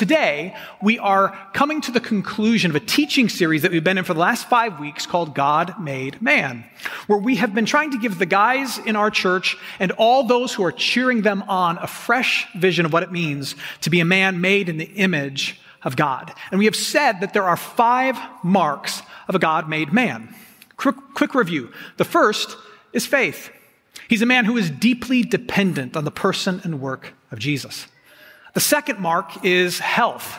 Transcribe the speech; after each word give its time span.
Today, 0.00 0.56
we 0.80 0.98
are 0.98 1.36
coming 1.52 1.82
to 1.82 1.92
the 1.92 2.00
conclusion 2.00 2.70
of 2.70 2.74
a 2.74 2.80
teaching 2.80 3.28
series 3.28 3.60
that 3.60 3.70
we've 3.70 3.84
been 3.84 3.98
in 3.98 4.04
for 4.04 4.14
the 4.14 4.20
last 4.20 4.48
five 4.48 4.80
weeks 4.80 5.04
called 5.04 5.34
God 5.34 5.78
Made 5.78 6.22
Man, 6.22 6.64
where 7.06 7.18
we 7.18 7.36
have 7.36 7.54
been 7.54 7.66
trying 7.66 7.90
to 7.90 7.98
give 7.98 8.18
the 8.18 8.24
guys 8.24 8.78
in 8.78 8.96
our 8.96 9.10
church 9.10 9.58
and 9.78 9.92
all 9.92 10.24
those 10.24 10.54
who 10.54 10.64
are 10.64 10.72
cheering 10.72 11.20
them 11.20 11.42
on 11.48 11.76
a 11.76 11.86
fresh 11.86 12.48
vision 12.54 12.86
of 12.86 12.94
what 12.94 13.02
it 13.02 13.12
means 13.12 13.56
to 13.82 13.90
be 13.90 14.00
a 14.00 14.06
man 14.06 14.40
made 14.40 14.70
in 14.70 14.78
the 14.78 14.90
image 14.94 15.60
of 15.82 15.96
God. 15.96 16.32
And 16.50 16.58
we 16.58 16.64
have 16.64 16.76
said 16.76 17.20
that 17.20 17.34
there 17.34 17.44
are 17.44 17.58
five 17.58 18.18
marks 18.42 19.02
of 19.28 19.34
a 19.34 19.38
God 19.38 19.68
made 19.68 19.92
man. 19.92 20.34
Quick, 20.78 20.96
quick 21.12 21.34
review. 21.34 21.74
The 21.98 22.06
first 22.06 22.56
is 22.94 23.04
faith. 23.04 23.50
He's 24.08 24.22
a 24.22 24.26
man 24.26 24.46
who 24.46 24.56
is 24.56 24.70
deeply 24.70 25.20
dependent 25.24 25.94
on 25.94 26.04
the 26.04 26.10
person 26.10 26.62
and 26.64 26.80
work 26.80 27.12
of 27.30 27.38
Jesus. 27.38 27.86
The 28.54 28.60
second 28.60 28.98
mark 28.98 29.44
is 29.44 29.78
health, 29.78 30.38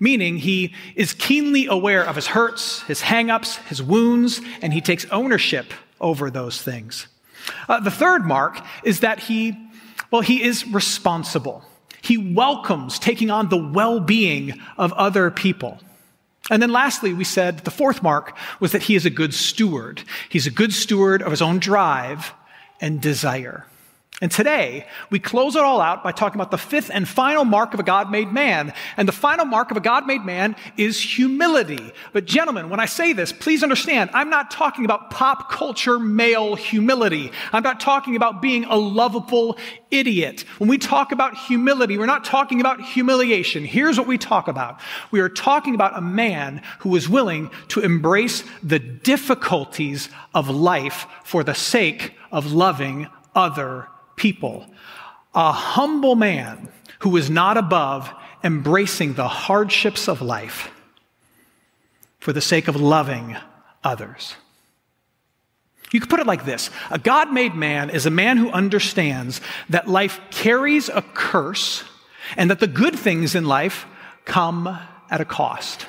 meaning 0.00 0.38
he 0.38 0.74
is 0.94 1.12
keenly 1.12 1.66
aware 1.66 2.04
of 2.04 2.16
his 2.16 2.28
hurts, 2.28 2.82
his 2.82 3.00
hangups, 3.00 3.56
his 3.66 3.82
wounds, 3.82 4.40
and 4.62 4.72
he 4.72 4.80
takes 4.80 5.06
ownership 5.06 5.72
over 6.00 6.30
those 6.30 6.62
things. 6.62 7.08
Uh, 7.68 7.80
the 7.80 7.90
third 7.90 8.24
mark 8.24 8.60
is 8.84 9.00
that 9.00 9.20
he, 9.20 9.56
well, 10.10 10.22
he 10.22 10.42
is 10.42 10.66
responsible. 10.68 11.64
He 12.02 12.16
welcomes 12.16 12.98
taking 12.98 13.30
on 13.30 13.48
the 13.48 13.56
well 13.56 14.00
being 14.00 14.60
of 14.76 14.92
other 14.92 15.30
people. 15.30 15.78
And 16.50 16.62
then 16.62 16.70
lastly, 16.70 17.12
we 17.12 17.24
said 17.24 17.58
the 17.58 17.70
fourth 17.70 18.02
mark 18.02 18.36
was 18.60 18.72
that 18.72 18.82
he 18.82 18.94
is 18.94 19.04
a 19.04 19.10
good 19.10 19.34
steward. 19.34 20.02
He's 20.28 20.46
a 20.46 20.50
good 20.50 20.72
steward 20.72 21.22
of 21.22 21.30
his 21.30 21.42
own 21.42 21.58
drive 21.58 22.32
and 22.80 23.00
desire. 23.00 23.66
And 24.20 24.32
today, 24.32 24.84
we 25.10 25.20
close 25.20 25.54
it 25.54 25.62
all 25.62 25.80
out 25.80 26.02
by 26.02 26.10
talking 26.10 26.40
about 26.40 26.50
the 26.50 26.58
fifth 26.58 26.90
and 26.92 27.06
final 27.06 27.44
mark 27.44 27.72
of 27.72 27.78
a 27.78 27.84
God 27.84 28.10
made 28.10 28.32
man. 28.32 28.72
And 28.96 29.06
the 29.06 29.12
final 29.12 29.44
mark 29.44 29.70
of 29.70 29.76
a 29.76 29.80
God 29.80 30.08
made 30.08 30.24
man 30.24 30.56
is 30.76 31.00
humility. 31.00 31.92
But, 32.12 32.24
gentlemen, 32.24 32.68
when 32.68 32.80
I 32.80 32.86
say 32.86 33.12
this, 33.12 33.32
please 33.32 33.62
understand, 33.62 34.10
I'm 34.12 34.28
not 34.28 34.50
talking 34.50 34.84
about 34.84 35.12
pop 35.12 35.52
culture 35.52 36.00
male 36.00 36.56
humility. 36.56 37.30
I'm 37.52 37.62
not 37.62 37.78
talking 37.78 38.16
about 38.16 38.42
being 38.42 38.64
a 38.64 38.74
lovable 38.74 39.56
idiot. 39.92 40.44
When 40.58 40.68
we 40.68 40.78
talk 40.78 41.12
about 41.12 41.36
humility, 41.36 41.96
we're 41.96 42.06
not 42.06 42.24
talking 42.24 42.60
about 42.60 42.80
humiliation. 42.80 43.64
Here's 43.64 43.98
what 43.98 44.08
we 44.08 44.18
talk 44.18 44.48
about 44.48 44.80
we 45.12 45.20
are 45.20 45.28
talking 45.28 45.76
about 45.76 45.96
a 45.96 46.00
man 46.00 46.62
who 46.80 46.96
is 46.96 47.08
willing 47.08 47.52
to 47.68 47.80
embrace 47.80 48.42
the 48.64 48.80
difficulties 48.80 50.08
of 50.34 50.48
life 50.48 51.06
for 51.22 51.44
the 51.44 51.54
sake 51.54 52.14
of 52.32 52.52
loving 52.52 53.06
other 53.36 53.86
people. 54.18 54.66
A 55.34 55.52
humble 55.52 56.16
man 56.16 56.68
who 57.00 57.16
is 57.16 57.30
not 57.30 57.56
above 57.56 58.12
embracing 58.44 59.14
the 59.14 59.28
hardships 59.28 60.08
of 60.08 60.20
life 60.20 60.70
for 62.18 62.32
the 62.32 62.40
sake 62.40 62.68
of 62.68 62.76
loving 62.76 63.36
others. 63.82 64.34
You 65.90 66.00
could 66.00 66.10
put 66.10 66.20
it 66.20 66.26
like 66.26 66.44
this 66.44 66.70
A 66.90 66.98
God 66.98 67.32
made 67.32 67.54
man 67.54 67.90
is 67.90 68.06
a 68.06 68.10
man 68.10 68.36
who 68.36 68.50
understands 68.50 69.40
that 69.70 69.88
life 69.88 70.20
carries 70.30 70.88
a 70.88 71.02
curse 71.02 71.84
and 72.36 72.50
that 72.50 72.60
the 72.60 72.66
good 72.66 72.98
things 72.98 73.34
in 73.34 73.46
life 73.46 73.86
come 74.24 74.78
at 75.10 75.20
a 75.20 75.24
cost. 75.24 75.86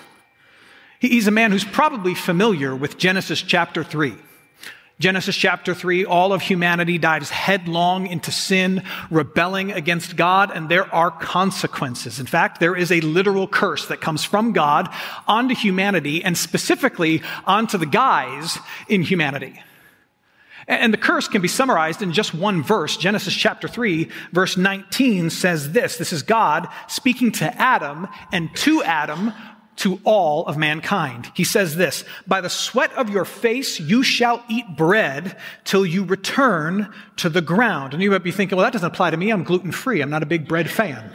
He's 0.99 1.27
a 1.27 1.31
man 1.31 1.51
who's 1.51 1.65
probably 1.65 2.13
familiar 2.13 2.75
with 2.75 2.97
Genesis 2.97 3.41
chapter 3.41 3.83
3. 3.83 4.15
Genesis 4.99 5.37
chapter 5.37 5.73
3, 5.73 6.03
all 6.03 6.33
of 6.33 6.41
humanity 6.41 6.97
dives 6.97 7.29
headlong 7.29 8.05
into 8.07 8.33
sin, 8.33 8.83
rebelling 9.09 9.71
against 9.71 10.17
God, 10.17 10.51
and 10.53 10.67
there 10.67 10.93
are 10.93 11.09
consequences. 11.09 12.19
In 12.19 12.25
fact, 12.25 12.59
there 12.59 12.75
is 12.75 12.91
a 12.91 12.99
literal 12.99 13.47
curse 13.47 13.85
that 13.85 14.01
comes 14.01 14.25
from 14.25 14.51
God 14.51 14.89
onto 15.25 15.55
humanity, 15.55 16.21
and 16.21 16.37
specifically 16.37 17.21
onto 17.45 17.77
the 17.77 17.85
guys 17.85 18.57
in 18.89 19.01
humanity. 19.01 19.61
And 20.67 20.93
the 20.93 20.97
curse 20.97 21.29
can 21.29 21.41
be 21.41 21.47
summarized 21.47 22.01
in 22.01 22.11
just 22.11 22.33
one 22.33 22.61
verse. 22.61 22.97
Genesis 22.97 23.33
chapter 23.33 23.69
3, 23.69 24.09
verse 24.33 24.57
19 24.57 25.29
says 25.29 25.71
this. 25.71 25.97
This 25.97 26.11
is 26.11 26.23
God 26.23 26.67
speaking 26.87 27.31
to 27.33 27.45
Adam 27.59 28.07
and 28.33 28.53
to 28.57 28.83
Adam 28.83 29.33
to 29.79 29.99
all 30.03 30.45
of 30.45 30.57
mankind. 30.57 31.31
He 31.35 31.45
says 31.45 31.75
this, 31.75 32.03
by 32.27 32.41
the 32.41 32.49
sweat 32.49 32.91
of 32.93 33.09
your 33.09 33.25
face 33.25 33.79
you 33.79 34.03
shall 34.03 34.43
eat 34.49 34.75
bread 34.75 35.37
till 35.63 35.85
you 35.85 36.03
return 36.03 36.93
to 37.17 37.29
the 37.29 37.41
ground. 37.41 37.93
And 37.93 38.03
you 38.03 38.11
might 38.11 38.23
be 38.23 38.31
thinking, 38.31 38.57
well, 38.57 38.65
that 38.65 38.73
doesn't 38.73 38.91
apply 38.91 39.11
to 39.11 39.17
me. 39.17 39.29
I'm 39.29 39.43
gluten 39.43 39.71
free. 39.71 40.01
I'm 40.01 40.09
not 40.09 40.23
a 40.23 40.25
big 40.25 40.47
bread 40.47 40.69
fan. 40.69 41.11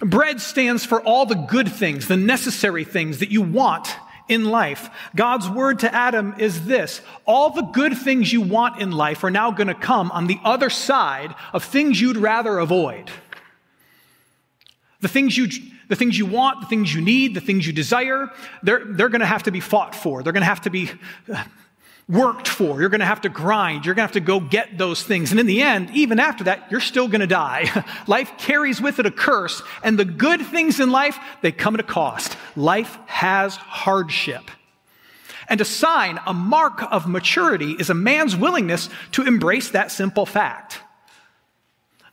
Bread 0.00 0.40
stands 0.40 0.84
for 0.84 1.00
all 1.00 1.24
the 1.24 1.34
good 1.34 1.70
things, 1.70 2.08
the 2.08 2.16
necessary 2.16 2.84
things 2.84 3.20
that 3.20 3.30
you 3.30 3.40
want 3.40 3.96
in 4.28 4.44
life. 4.44 4.90
God's 5.16 5.48
word 5.48 5.78
to 5.78 5.94
Adam 5.94 6.34
is 6.38 6.66
this. 6.66 7.00
All 7.24 7.50
the 7.50 7.62
good 7.62 7.96
things 7.96 8.32
you 8.32 8.42
want 8.42 8.82
in 8.82 8.90
life 8.90 9.24
are 9.24 9.30
now 9.30 9.50
going 9.50 9.68
to 9.68 9.74
come 9.74 10.10
on 10.12 10.26
the 10.26 10.40
other 10.44 10.68
side 10.68 11.34
of 11.54 11.64
things 11.64 12.00
you'd 12.00 12.18
rather 12.18 12.58
avoid. 12.58 13.10
The 15.00 15.08
things 15.08 15.36
you 15.38 15.48
the 15.88 15.96
things 15.96 16.18
you 16.18 16.26
want, 16.26 16.60
the 16.60 16.66
things 16.66 16.94
you 16.94 17.00
need, 17.00 17.34
the 17.34 17.40
things 17.40 17.66
you 17.66 17.72
desire, 17.72 18.30
they're, 18.62 18.84
they're 18.84 19.08
going 19.08 19.20
to 19.20 19.26
have 19.26 19.44
to 19.44 19.50
be 19.50 19.60
fought 19.60 19.94
for. 19.94 20.22
They're 20.22 20.32
going 20.32 20.42
to 20.42 20.46
have 20.46 20.62
to 20.62 20.70
be 20.70 20.90
uh, 21.32 21.44
worked 22.08 22.48
for. 22.48 22.80
You're 22.80 22.90
going 22.90 23.00
to 23.00 23.06
have 23.06 23.22
to 23.22 23.28
grind. 23.28 23.86
You're 23.86 23.94
going 23.94 24.06
to 24.06 24.14
have 24.14 24.22
to 24.22 24.26
go 24.26 24.40
get 24.40 24.76
those 24.76 25.02
things. 25.02 25.30
And 25.30 25.40
in 25.40 25.46
the 25.46 25.62
end, 25.62 25.90
even 25.94 26.20
after 26.20 26.44
that, 26.44 26.70
you're 26.70 26.80
still 26.80 27.08
going 27.08 27.20
to 27.20 27.26
die. 27.26 27.84
life 28.06 28.32
carries 28.38 28.80
with 28.80 28.98
it 28.98 29.06
a 29.06 29.10
curse, 29.10 29.62
and 29.82 29.98
the 29.98 30.04
good 30.04 30.42
things 30.42 30.80
in 30.80 30.90
life, 30.90 31.18
they 31.42 31.52
come 31.52 31.74
at 31.74 31.80
a 31.80 31.84
cost. 31.84 32.36
Life 32.56 32.98
has 33.06 33.56
hardship. 33.56 34.50
And 35.48 35.60
a 35.60 35.64
sign, 35.64 36.18
a 36.26 36.32
mark 36.32 36.82
of 36.90 37.06
maturity, 37.06 37.72
is 37.72 37.90
a 37.90 37.94
man's 37.94 38.34
willingness 38.34 38.88
to 39.12 39.22
embrace 39.22 39.70
that 39.70 39.90
simple 39.90 40.24
fact. 40.24 40.80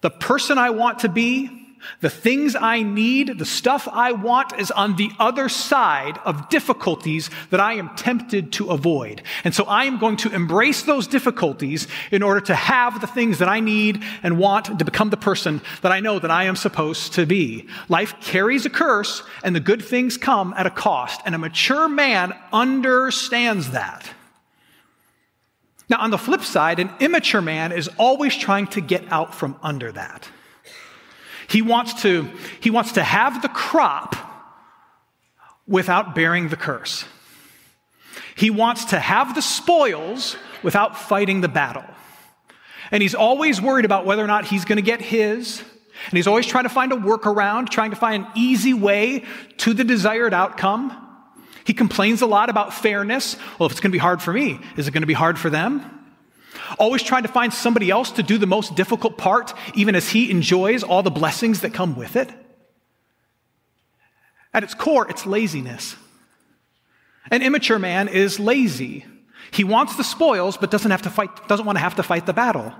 The 0.01 0.09
person 0.09 0.57
I 0.57 0.71
want 0.71 0.99
to 0.99 1.09
be, 1.09 1.60
the 1.99 2.09
things 2.09 2.55
I 2.55 2.83
need, 2.83 3.37
the 3.37 3.45
stuff 3.45 3.87
I 3.91 4.11
want 4.11 4.59
is 4.59 4.71
on 4.71 4.95
the 4.95 5.11
other 5.19 5.49
side 5.49 6.17
of 6.25 6.49
difficulties 6.49 7.29
that 7.49 7.59
I 7.59 7.73
am 7.73 7.95
tempted 7.95 8.51
to 8.53 8.69
avoid. 8.69 9.21
And 9.43 9.53
so 9.53 9.65
I 9.65 9.85
am 9.85 9.97
going 9.97 10.17
to 10.17 10.33
embrace 10.33 10.83
those 10.83 11.07
difficulties 11.07 11.87
in 12.11 12.23
order 12.23 12.41
to 12.41 12.55
have 12.55 13.01
the 13.01 13.07
things 13.07 13.39
that 13.39 13.49
I 13.49 13.59
need 13.59 14.03
and 14.23 14.37
want 14.37 14.77
to 14.77 14.85
become 14.85 15.09
the 15.09 15.17
person 15.17 15.61
that 15.81 15.91
I 15.91 15.99
know 15.99 16.19
that 16.19 16.31
I 16.31 16.45
am 16.45 16.55
supposed 16.55 17.13
to 17.13 17.25
be. 17.25 17.67
Life 17.89 18.15
carries 18.21 18.65
a 18.65 18.69
curse 18.69 19.23
and 19.43 19.55
the 19.55 19.59
good 19.59 19.83
things 19.83 20.17
come 20.17 20.53
at 20.57 20.65
a 20.65 20.71
cost. 20.71 21.21
And 21.25 21.35
a 21.35 21.37
mature 21.37 21.87
man 21.87 22.33
understands 22.51 23.71
that. 23.71 24.09
Now, 25.89 25.99
on 25.99 26.09
the 26.09 26.17
flip 26.17 26.41
side, 26.41 26.79
an 26.79 26.89
immature 27.01 27.41
man 27.41 27.73
is 27.73 27.89
always 27.97 28.35
trying 28.37 28.67
to 28.67 28.81
get 28.81 29.11
out 29.11 29.35
from 29.35 29.57
under 29.61 29.91
that. 29.91 30.29
He 31.51 31.61
wants 31.61 32.03
to, 32.03 32.29
he 32.61 32.69
wants 32.69 32.93
to 32.93 33.03
have 33.03 33.41
the 33.41 33.49
crop 33.49 34.15
without 35.67 36.15
bearing 36.15 36.47
the 36.47 36.55
curse. 36.55 37.03
He 38.35 38.49
wants 38.49 38.85
to 38.85 38.99
have 38.99 39.35
the 39.35 39.41
spoils 39.41 40.37
without 40.63 40.97
fighting 40.97 41.41
the 41.41 41.49
battle. 41.49 41.83
And 42.89 43.01
he's 43.01 43.15
always 43.15 43.61
worried 43.61 43.83
about 43.83 44.05
whether 44.05 44.23
or 44.23 44.27
not 44.27 44.45
he's 44.45 44.63
going 44.63 44.77
to 44.77 44.81
get 44.81 45.01
his. 45.01 45.59
And 46.05 46.13
he's 46.13 46.25
always 46.25 46.45
trying 46.45 46.63
to 46.63 46.69
find 46.69 46.93
a 46.93 46.95
workaround, 46.95 47.67
trying 47.69 47.89
to 47.89 47.97
find 47.97 48.23
an 48.23 48.31
easy 48.35 48.73
way 48.73 49.25
to 49.57 49.73
the 49.73 49.83
desired 49.83 50.33
outcome. 50.33 50.97
He 51.65 51.73
complains 51.73 52.21
a 52.21 52.27
lot 52.27 52.49
about 52.49 52.73
fairness. 52.73 53.35
Well, 53.59 53.65
if 53.65 53.73
it's 53.73 53.81
going 53.81 53.91
to 53.91 53.95
be 53.95 53.99
hard 53.99 54.21
for 54.21 54.31
me, 54.31 54.61
is 54.77 54.87
it 54.87 54.91
going 54.91 55.03
to 55.03 55.07
be 55.07 55.13
hard 55.13 55.37
for 55.37 55.49
them? 55.49 56.00
Always 56.79 57.03
trying 57.03 57.23
to 57.23 57.29
find 57.29 57.53
somebody 57.53 57.89
else 57.89 58.11
to 58.11 58.23
do 58.23 58.37
the 58.37 58.47
most 58.47 58.75
difficult 58.75 59.17
part, 59.17 59.53
even 59.73 59.95
as 59.95 60.09
he 60.09 60.31
enjoys 60.31 60.83
all 60.83 61.03
the 61.03 61.11
blessings 61.11 61.61
that 61.61 61.73
come 61.73 61.95
with 61.95 62.15
it. 62.15 62.29
At 64.53 64.63
its 64.63 64.73
core, 64.73 65.09
it's 65.09 65.25
laziness. 65.25 65.95
An 67.29 67.41
immature 67.41 67.79
man 67.79 68.07
is 68.07 68.39
lazy. 68.39 69.05
He 69.51 69.63
wants 69.63 69.95
the 69.95 70.03
spoils, 70.03 70.57
but 70.57 70.71
doesn't 70.71 70.91
have 70.91 71.03
to 71.03 71.09
fight, 71.09 71.47
doesn't 71.47 71.65
want 71.65 71.77
to 71.77 71.81
have 71.81 71.95
to 71.95 72.03
fight 72.03 72.25
the 72.25 72.33
battle. 72.33 72.73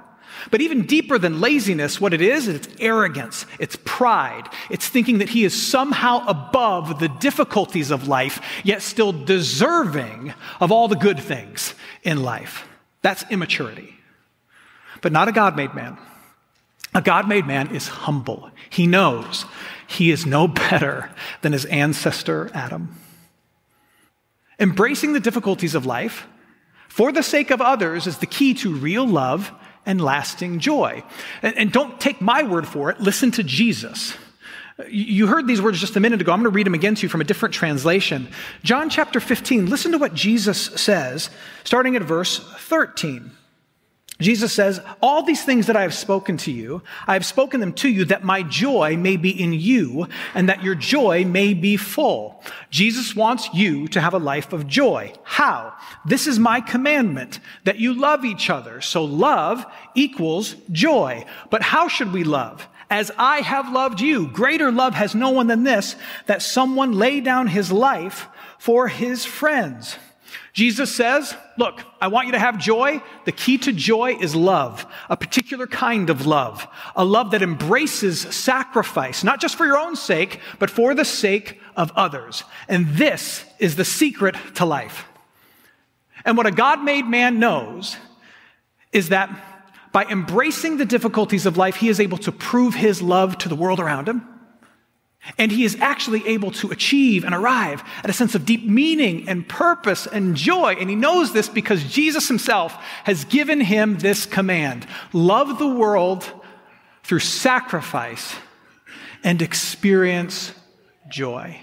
But 0.49 0.61
even 0.61 0.85
deeper 0.85 1.17
than 1.17 1.41
laziness, 1.41 1.99
what 1.99 2.13
it 2.13 2.21
is, 2.21 2.47
it's 2.47 2.67
arrogance, 2.79 3.45
it's 3.59 3.77
pride, 3.83 4.47
it's 4.69 4.87
thinking 4.87 5.19
that 5.19 5.29
he 5.29 5.43
is 5.43 5.69
somehow 5.69 6.25
above 6.25 6.99
the 6.99 7.09
difficulties 7.09 7.91
of 7.91 8.07
life, 8.07 8.41
yet 8.63 8.81
still 8.81 9.11
deserving 9.11 10.33
of 10.59 10.71
all 10.71 10.87
the 10.87 10.95
good 10.95 11.19
things 11.19 11.75
in 12.03 12.23
life. 12.23 12.67
That's 13.01 13.23
immaturity. 13.29 13.95
But 15.01 15.11
not 15.11 15.27
a 15.27 15.31
God 15.31 15.55
made 15.55 15.73
man. 15.73 15.97
A 16.93 17.01
God 17.01 17.27
made 17.27 17.47
man 17.47 17.73
is 17.73 17.87
humble. 17.87 18.51
He 18.69 18.85
knows 18.85 19.45
he 19.87 20.11
is 20.11 20.25
no 20.25 20.47
better 20.69 21.09
than 21.41 21.53
his 21.53 21.65
ancestor 21.65 22.49
Adam. 22.53 22.95
Embracing 24.59 25.13
the 25.13 25.19
difficulties 25.19 25.73
of 25.73 25.85
life 25.85 26.27
for 26.87 27.11
the 27.11 27.23
sake 27.23 27.51
of 27.51 27.61
others 27.61 28.05
is 28.05 28.17
the 28.17 28.25
key 28.25 28.53
to 28.55 28.75
real 28.75 29.07
love 29.07 29.51
and 29.85 29.99
lasting 29.99 30.59
joy. 30.59 31.03
And, 31.41 31.57
and, 31.57 31.71
don't 31.71 31.99
take 31.99 32.21
my 32.21 32.43
word 32.43 32.67
for 32.67 32.91
it, 32.91 32.99
listen 32.99 33.31
to 33.31 33.43
Jesus. 33.43 34.15
You 34.89 35.27
heard 35.27 35.47
these 35.47 35.61
words 35.61 35.79
just 35.79 35.95
a 35.95 35.99
minute 35.99 36.21
ago. 36.21 36.31
I'm 36.31 36.39
going 36.39 36.51
to 36.51 36.55
read 36.55 36.65
them 36.65 36.73
again 36.73 36.95
to 36.95 37.03
you 37.03 37.09
from 37.09 37.21
a 37.21 37.25
different 37.25 37.53
translation. 37.53 38.27
John 38.63 38.89
chapter 38.89 39.19
15, 39.19 39.69
listen 39.69 39.91
to 39.91 39.97
what 39.97 40.13
Jesus 40.13 40.59
says, 40.59 41.29
starting 41.63 41.95
at 41.95 42.01
verse 42.01 42.39
13. 42.59 43.31
Jesus 44.21 44.53
says, 44.53 44.79
All 45.01 45.23
these 45.23 45.43
things 45.43 45.67
that 45.67 45.75
I 45.75 45.81
have 45.81 45.93
spoken 45.93 46.37
to 46.37 46.51
you, 46.51 46.83
I 47.07 47.13
have 47.13 47.25
spoken 47.25 47.59
them 47.59 47.73
to 47.73 47.89
you 47.89 48.05
that 48.05 48.23
my 48.23 48.43
joy 48.43 48.95
may 48.95 49.17
be 49.17 49.29
in 49.29 49.51
you 49.53 50.07
and 50.33 50.47
that 50.47 50.63
your 50.63 50.75
joy 50.75 51.25
may 51.25 51.53
be 51.53 51.75
full. 51.75 52.43
Jesus 52.69 53.15
wants 53.15 53.49
you 53.53 53.87
to 53.89 53.99
have 53.99 54.13
a 54.13 54.19
life 54.19 54.53
of 54.53 54.67
joy. 54.67 55.13
How? 55.23 55.73
This 56.05 56.27
is 56.27 56.39
my 56.39 56.61
commandment 56.61 57.39
that 57.63 57.79
you 57.79 57.93
love 57.93 58.23
each 58.23 58.49
other. 58.49 58.79
So 58.79 59.03
love 59.03 59.65
equals 59.95 60.55
joy. 60.71 61.25
But 61.49 61.63
how 61.63 61.87
should 61.87 62.13
we 62.13 62.23
love? 62.23 62.67
As 62.91 63.09
I 63.17 63.37
have 63.37 63.71
loved 63.71 64.01
you. 64.01 64.27
Greater 64.27 64.69
love 64.69 64.93
has 64.95 65.15
no 65.15 65.29
one 65.29 65.47
than 65.47 65.63
this, 65.63 65.95
that 66.25 66.41
someone 66.41 66.91
lay 66.91 67.21
down 67.21 67.47
his 67.47 67.71
life 67.71 68.27
for 68.59 68.89
his 68.89 69.23
friends. 69.23 69.95
Jesus 70.51 70.93
says, 70.93 71.33
Look, 71.57 71.81
I 72.01 72.09
want 72.09 72.25
you 72.25 72.33
to 72.33 72.39
have 72.39 72.57
joy. 72.57 73.01
The 73.23 73.31
key 73.31 73.57
to 73.59 73.71
joy 73.71 74.17
is 74.19 74.35
love, 74.35 74.85
a 75.09 75.15
particular 75.15 75.67
kind 75.67 76.09
of 76.09 76.25
love, 76.25 76.67
a 76.93 77.05
love 77.05 77.31
that 77.31 77.41
embraces 77.41 78.19
sacrifice, 78.19 79.23
not 79.23 79.39
just 79.39 79.55
for 79.55 79.65
your 79.65 79.77
own 79.77 79.95
sake, 79.95 80.41
but 80.59 80.69
for 80.69 80.93
the 80.93 81.05
sake 81.05 81.61
of 81.77 81.93
others. 81.95 82.43
And 82.67 82.89
this 82.89 83.45
is 83.57 83.77
the 83.77 83.85
secret 83.85 84.35
to 84.55 84.65
life. 84.65 85.05
And 86.25 86.35
what 86.35 86.45
a 86.45 86.51
God 86.51 86.83
made 86.83 87.05
man 87.05 87.39
knows 87.39 87.95
is 88.91 89.09
that 89.09 89.29
by 89.91 90.05
embracing 90.05 90.77
the 90.77 90.85
difficulties 90.85 91.45
of 91.45 91.57
life, 91.57 91.75
he 91.75 91.89
is 91.89 91.99
able 91.99 92.17
to 92.19 92.31
prove 92.31 92.75
his 92.75 93.01
love 93.01 93.37
to 93.39 93.49
the 93.49 93.55
world 93.55 93.79
around 93.79 94.07
him. 94.07 94.27
And 95.37 95.51
he 95.51 95.65
is 95.65 95.75
actually 95.79 96.27
able 96.27 96.49
to 96.51 96.71
achieve 96.71 97.23
and 97.23 97.35
arrive 97.35 97.83
at 98.03 98.09
a 98.09 98.13
sense 98.13 98.33
of 98.33 98.45
deep 98.45 98.65
meaning 98.65 99.29
and 99.29 99.47
purpose 99.47 100.07
and 100.07 100.35
joy. 100.35 100.73
And 100.79 100.89
he 100.89 100.95
knows 100.95 101.31
this 101.31 101.47
because 101.47 101.83
Jesus 101.83 102.27
himself 102.27 102.73
has 103.03 103.25
given 103.25 103.61
him 103.61 103.97
this 103.97 104.25
command 104.25 104.87
love 105.13 105.59
the 105.59 105.67
world 105.67 106.27
through 107.03 107.19
sacrifice 107.19 108.35
and 109.23 109.41
experience 109.41 110.53
joy. 111.07 111.59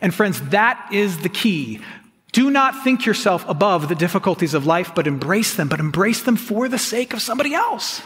And 0.00 0.14
friends, 0.14 0.40
that 0.50 0.90
is 0.92 1.18
the 1.18 1.28
key. 1.28 1.80
Do 2.32 2.50
not 2.50 2.82
think 2.82 3.04
yourself 3.04 3.46
above 3.46 3.88
the 3.88 3.94
difficulties 3.94 4.54
of 4.54 4.66
life, 4.66 4.94
but 4.94 5.06
embrace 5.06 5.54
them, 5.54 5.68
but 5.68 5.80
embrace 5.80 6.22
them 6.22 6.36
for 6.36 6.68
the 6.68 6.78
sake 6.78 7.12
of 7.12 7.20
somebody 7.20 7.54
else. 7.54 8.02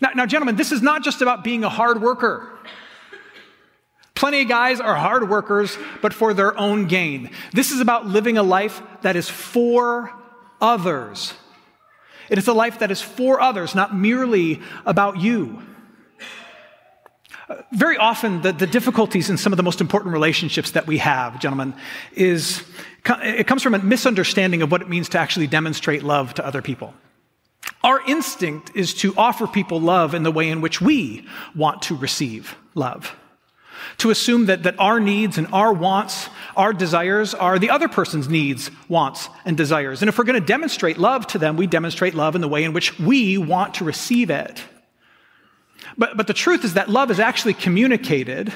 Now, 0.00 0.10
now 0.14 0.26
gentlemen, 0.26 0.56
this 0.56 0.72
is 0.72 0.80
not 0.80 1.04
just 1.04 1.20
about 1.20 1.44
being 1.44 1.64
a 1.64 1.68
hard 1.68 2.00
worker. 2.00 2.50
Plenty 4.14 4.42
of 4.42 4.48
guys 4.48 4.80
are 4.80 4.94
hard 4.94 5.28
workers, 5.28 5.76
but 6.02 6.12
for 6.12 6.34
their 6.34 6.58
own 6.58 6.86
gain. 6.86 7.30
This 7.52 7.70
is 7.70 7.80
about 7.80 8.06
living 8.06 8.38
a 8.38 8.42
life 8.42 8.82
that 9.02 9.16
is 9.16 9.28
for 9.28 10.12
others. 10.60 11.34
It 12.28 12.38
is 12.38 12.48
a 12.48 12.52
life 12.52 12.80
that 12.80 12.90
is 12.90 13.00
for 13.00 13.40
others, 13.40 13.74
not 13.74 13.94
merely 13.94 14.60
about 14.84 15.18
you. 15.20 15.62
Very 17.72 17.96
often, 17.96 18.42
the, 18.42 18.52
the 18.52 18.66
difficulties 18.66 19.30
in 19.30 19.38
some 19.38 19.52
of 19.52 19.56
the 19.56 19.62
most 19.62 19.80
important 19.80 20.12
relationships 20.12 20.72
that 20.72 20.86
we 20.86 20.98
have, 20.98 21.40
gentlemen, 21.40 21.74
is 22.14 22.62
it 23.22 23.46
comes 23.46 23.62
from 23.62 23.74
a 23.74 23.78
misunderstanding 23.78 24.62
of 24.62 24.70
what 24.70 24.82
it 24.82 24.88
means 24.88 25.08
to 25.10 25.18
actually 25.18 25.46
demonstrate 25.46 26.02
love 26.02 26.34
to 26.34 26.46
other 26.46 26.60
people. 26.60 26.92
Our 27.82 28.00
instinct 28.06 28.72
is 28.74 28.92
to 28.94 29.14
offer 29.16 29.46
people 29.46 29.80
love 29.80 30.14
in 30.14 30.24
the 30.24 30.32
way 30.32 30.50
in 30.50 30.60
which 30.60 30.80
we 30.80 31.26
want 31.54 31.82
to 31.82 31.96
receive 31.96 32.54
love 32.74 33.14
to 33.98 34.10
assume 34.10 34.46
that, 34.46 34.62
that 34.62 34.78
our 34.78 35.00
needs 35.00 35.38
and 35.38 35.46
our 35.52 35.72
wants, 35.72 36.28
our 36.56 36.72
desires 36.72 37.34
are 37.34 37.58
the 37.58 37.70
other 37.70 37.88
person's 37.88 38.28
needs, 38.28 38.70
wants, 38.88 39.28
and 39.44 39.56
desires. 39.56 40.02
And 40.02 40.08
if 40.08 40.18
we're 40.18 40.24
going 40.24 40.40
to 40.40 40.46
demonstrate 40.46 40.98
love 40.98 41.26
to 41.28 41.38
them, 41.38 41.56
we 41.56 41.66
demonstrate 41.66 42.14
love 42.14 42.34
in 42.34 42.40
the 42.40 42.48
way 42.48 42.64
in 42.64 42.72
which 42.72 42.98
we 42.98 43.38
want 43.38 43.74
to 43.74 43.84
receive 43.84 44.30
it. 44.30 44.62
But, 45.96 46.16
but 46.16 46.26
the 46.26 46.34
truth 46.34 46.64
is 46.64 46.74
that 46.74 46.88
love 46.88 47.10
is 47.10 47.20
actually 47.20 47.54
communicated 47.54 48.52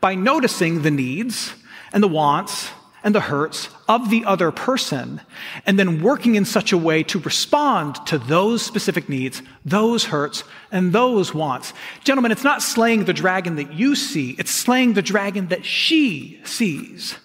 by 0.00 0.14
noticing 0.14 0.82
the 0.82 0.90
needs 0.90 1.54
and 1.92 2.02
the 2.02 2.08
wants 2.08 2.70
and 3.04 3.14
the 3.14 3.20
hurts 3.20 3.68
of 3.86 4.10
the 4.10 4.24
other 4.24 4.50
person, 4.50 5.20
and 5.64 5.78
then 5.78 6.02
working 6.02 6.34
in 6.34 6.44
such 6.44 6.72
a 6.72 6.78
way 6.78 7.02
to 7.04 7.20
respond 7.20 7.94
to 8.06 8.18
those 8.18 8.60
specific 8.60 9.08
needs, 9.08 9.40
those 9.64 10.06
hurts, 10.06 10.42
and 10.72 10.92
those 10.92 11.32
wants. 11.32 11.72
Gentlemen, 12.02 12.32
it's 12.32 12.42
not 12.42 12.60
slaying 12.60 13.04
the 13.04 13.12
dragon 13.12 13.54
that 13.56 13.72
you 13.72 13.94
see, 13.94 14.32
it's 14.32 14.50
slaying 14.50 14.94
the 14.94 15.02
dragon 15.02 15.48
that 15.48 15.64
she 15.64 16.40
sees 16.44 17.16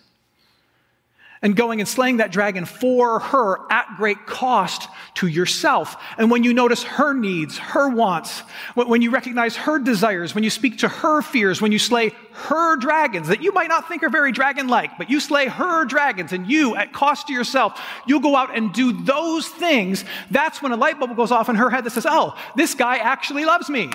and 1.44 1.58
going 1.58 1.82
and 1.82 1.88
slaying 1.88 2.18
that 2.18 2.32
dragon 2.32 2.66
for 2.66 3.20
her 3.20 3.60
at 3.70 3.86
great 3.98 4.26
cost 4.26 4.88
to 5.15 5.27
yourself. 5.27 5.95
And 6.18 6.31
when 6.31 6.44
you 6.44 6.54
notice 6.54 6.83
her 6.83 7.13
needs, 7.13 7.57
her 7.57 7.89
wants, 7.89 8.39
when 8.75 9.01
you 9.01 9.12
recognize 9.12 9.56
her 9.56 9.77
desires, 9.80 10.33
when 10.33 10.44
you 10.44 10.50
speak 10.50 10.80
to 10.80 10.88
her 10.88 11.21
fears, 11.21 11.62
when 11.62 11.71
you 11.71 11.80
slay 11.80 12.12
her 12.31 12.75
dragons 12.77 13.27
that 13.27 13.42
you 13.42 13.51
might 13.51 13.68
not 13.68 13.88
think 13.88 14.03
are 14.03 14.10
very 14.10 14.32
dragon 14.32 14.67
like, 14.67 14.98
but 14.98 15.10
you 15.10 15.20
slay 15.20 15.48
her 15.48 15.86
dragons 15.86 16.34
and 16.34 16.48
you, 16.48 16.75
at 16.75 16.93
cost 16.93 17.27
to 17.27 17.34
yourself, 17.34 17.79
you'll 18.08 18.20
go 18.20 18.36
out 18.36 18.55
and 18.55 18.74
do 18.74 19.03
those 19.03 19.48
things. 19.48 20.03
That's 20.32 20.62
when 20.62 20.72
a 20.72 20.77
light 20.77 21.00
bulb 21.00 21.15
goes 21.15 21.32
off 21.32 21.50
in 21.50 21.55
her 21.55 21.70
head 21.70 21.84
that 21.84 21.91
says, 21.91 22.08
Oh, 22.10 22.36
this 22.55 22.74
guy 22.74 22.98
actually 22.98 23.46
loves 23.46 23.70
me. 23.70 23.91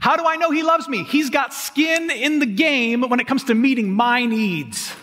How 0.00 0.16
do 0.16 0.26
I 0.26 0.36
know 0.36 0.50
he 0.50 0.62
loves 0.62 0.88
me? 0.88 1.04
He's 1.04 1.30
got 1.30 1.54
skin 1.54 2.10
in 2.10 2.38
the 2.38 2.46
game 2.46 3.00
when 3.02 3.20
it 3.20 3.26
comes 3.26 3.44
to 3.44 3.54
meeting 3.54 3.90
my 3.90 4.26
needs. 4.26 4.94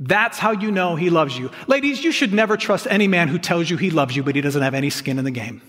That's 0.00 0.38
how 0.38 0.52
you 0.52 0.70
know 0.70 0.96
he 0.96 1.10
loves 1.10 1.38
you. 1.38 1.50
Ladies, 1.66 2.02
you 2.02 2.12
should 2.12 2.32
never 2.32 2.56
trust 2.56 2.86
any 2.90 3.08
man 3.08 3.28
who 3.28 3.38
tells 3.38 3.70
you 3.70 3.76
he 3.76 3.90
loves 3.90 4.16
you, 4.16 4.22
but 4.22 4.34
he 4.34 4.40
doesn't 4.40 4.62
have 4.62 4.74
any 4.74 4.90
skin 4.90 5.18
in 5.18 5.24
the 5.24 5.30
game. 5.30 5.62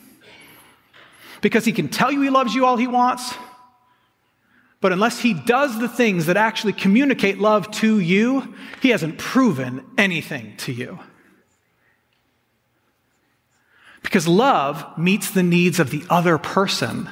Because 1.42 1.66
he 1.66 1.72
can 1.72 1.90
tell 1.90 2.12
you 2.12 2.22
he 2.22 2.30
loves 2.30 2.56
you 2.56 2.66
all 2.66 2.78
he 2.78 2.88
wants, 2.88 3.34
but 4.84 4.92
unless 4.92 5.20
he 5.20 5.34
does 5.34 5.80
the 5.80 5.88
things 5.88 6.26
that 6.26 6.36
actually 6.36 6.74
communicate 6.74 7.40
love 7.40 7.72
to 7.72 8.00
you, 8.00 8.54
he 8.82 8.90
hasn't 8.90 9.18
proven 9.18 9.86
anything 9.98 10.58
to 10.58 10.74
you. 10.74 11.00
Because 14.02 14.28
love 14.28 14.86
meets 14.98 15.32
the 15.32 15.42
needs 15.42 15.80
of 15.80 15.90
the 15.90 16.04
other 16.10 16.38
person 16.38 17.10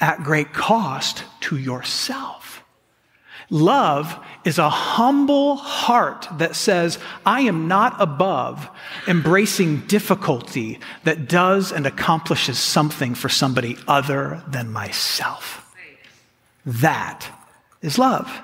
at 0.00 0.22
great 0.22 0.52
cost 0.52 1.24
to 1.40 1.56
yourself. 1.56 2.41
Love 3.52 4.18
is 4.46 4.56
a 4.56 4.70
humble 4.70 5.56
heart 5.56 6.26
that 6.38 6.56
says, 6.56 6.98
I 7.26 7.42
am 7.42 7.68
not 7.68 8.00
above 8.00 8.66
embracing 9.06 9.80
difficulty 9.80 10.80
that 11.04 11.28
does 11.28 11.70
and 11.70 11.86
accomplishes 11.86 12.58
something 12.58 13.14
for 13.14 13.28
somebody 13.28 13.76
other 13.86 14.42
than 14.48 14.72
myself. 14.72 15.70
That 16.64 17.28
is 17.82 17.98
love. 17.98 18.40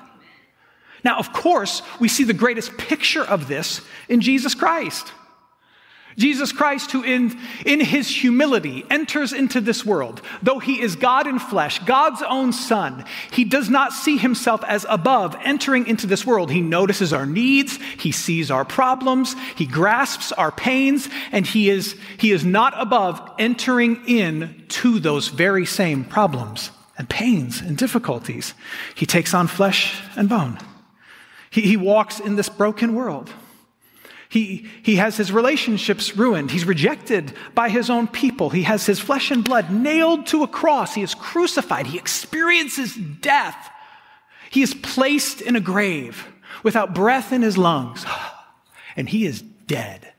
Now, 1.03 1.17
of 1.17 1.33
course, 1.33 1.81
we 1.99 2.07
see 2.07 2.23
the 2.23 2.31
greatest 2.31 2.77
picture 2.77 3.23
of 3.23 3.47
this 3.47 3.81
in 4.09 4.21
Jesus 4.21 4.53
Christ. 4.53 5.11
Jesus 6.17 6.51
Christ, 6.51 6.91
who 6.91 7.03
in, 7.03 7.37
in 7.65 7.79
his 7.79 8.09
humility 8.09 8.83
enters 8.89 9.31
into 9.31 9.61
this 9.61 9.85
world, 9.85 10.21
though 10.41 10.59
he 10.59 10.81
is 10.81 10.95
God 10.95 11.27
in 11.27 11.39
flesh, 11.39 11.79
God's 11.79 12.21
own 12.21 12.51
son, 12.51 13.05
he 13.31 13.45
does 13.45 13.69
not 13.69 13.93
see 13.93 14.17
himself 14.17 14.63
as 14.65 14.85
above 14.89 15.35
entering 15.43 15.87
into 15.87 16.07
this 16.07 16.25
world. 16.25 16.51
He 16.51 16.61
notices 16.61 17.13
our 17.13 17.25
needs, 17.25 17.77
he 17.97 18.11
sees 18.11 18.51
our 18.51 18.65
problems, 18.65 19.35
he 19.55 19.65
grasps 19.65 20.31
our 20.31 20.51
pains, 20.51 21.07
and 21.31 21.45
he 21.45 21.69
is, 21.69 21.95
he 22.17 22.31
is 22.31 22.43
not 22.43 22.73
above 22.75 23.21
entering 23.39 24.03
in 24.07 24.65
to 24.69 24.99
those 24.99 25.29
very 25.29 25.65
same 25.65 26.03
problems 26.03 26.71
and 26.97 27.07
pains 27.07 27.61
and 27.61 27.77
difficulties. 27.77 28.53
He 28.93 29.05
takes 29.05 29.33
on 29.33 29.47
flesh 29.47 30.01
and 30.17 30.27
bone. 30.27 30.59
He, 31.49 31.61
he 31.61 31.77
walks 31.77 32.19
in 32.19 32.35
this 32.35 32.49
broken 32.49 32.93
world. 32.93 33.31
He, 34.29 34.67
he 34.83 34.97
has 34.97 35.17
his 35.17 35.31
relationships 35.31 36.15
ruined. 36.15 36.51
He's 36.51 36.65
rejected 36.65 37.33
by 37.55 37.69
his 37.69 37.89
own 37.89 38.07
people. 38.07 38.51
He 38.51 38.61
has 38.61 38.85
his 38.85 38.99
flesh 38.99 39.31
and 39.31 39.43
blood 39.43 39.71
nailed 39.71 40.27
to 40.27 40.43
a 40.43 40.47
cross. 40.47 40.93
He 40.93 41.01
is 41.01 41.15
crucified. 41.15 41.87
He 41.87 41.97
experiences 41.97 42.95
death. 42.95 43.71
He 44.51 44.61
is 44.61 44.75
placed 44.75 45.41
in 45.41 45.55
a 45.55 45.59
grave 45.59 46.27
without 46.61 46.93
breath 46.93 47.33
in 47.33 47.41
his 47.41 47.57
lungs, 47.57 48.05
and 48.95 49.09
he 49.09 49.25
is 49.25 49.41
dead. 49.41 50.13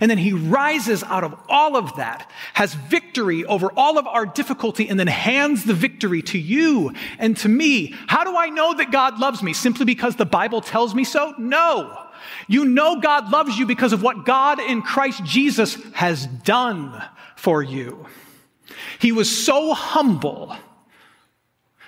And 0.00 0.10
then 0.10 0.18
he 0.18 0.32
rises 0.32 1.02
out 1.02 1.24
of 1.24 1.34
all 1.48 1.76
of 1.76 1.96
that, 1.96 2.30
has 2.54 2.74
victory 2.74 3.44
over 3.44 3.70
all 3.76 3.98
of 3.98 4.06
our 4.06 4.24
difficulty, 4.24 4.88
and 4.88 4.98
then 4.98 5.08
hands 5.08 5.64
the 5.64 5.74
victory 5.74 6.22
to 6.22 6.38
you 6.38 6.92
and 7.18 7.36
to 7.38 7.48
me. 7.48 7.94
How 8.06 8.24
do 8.24 8.36
I 8.36 8.48
know 8.48 8.72
that 8.74 8.92
God 8.92 9.18
loves 9.18 9.42
me? 9.42 9.52
Simply 9.52 9.84
because 9.84 10.16
the 10.16 10.24
Bible 10.24 10.60
tells 10.60 10.94
me 10.94 11.04
so? 11.04 11.34
No. 11.38 12.01
You 12.48 12.64
know 12.64 13.00
God 13.00 13.30
loves 13.30 13.58
you 13.58 13.66
because 13.66 13.92
of 13.92 14.02
what 14.02 14.24
God 14.24 14.60
in 14.60 14.82
Christ 14.82 15.24
Jesus 15.24 15.74
has 15.92 16.26
done 16.26 17.02
for 17.36 17.62
you. 17.62 18.06
He 18.98 19.12
was 19.12 19.44
so 19.44 19.74
humble 19.74 20.56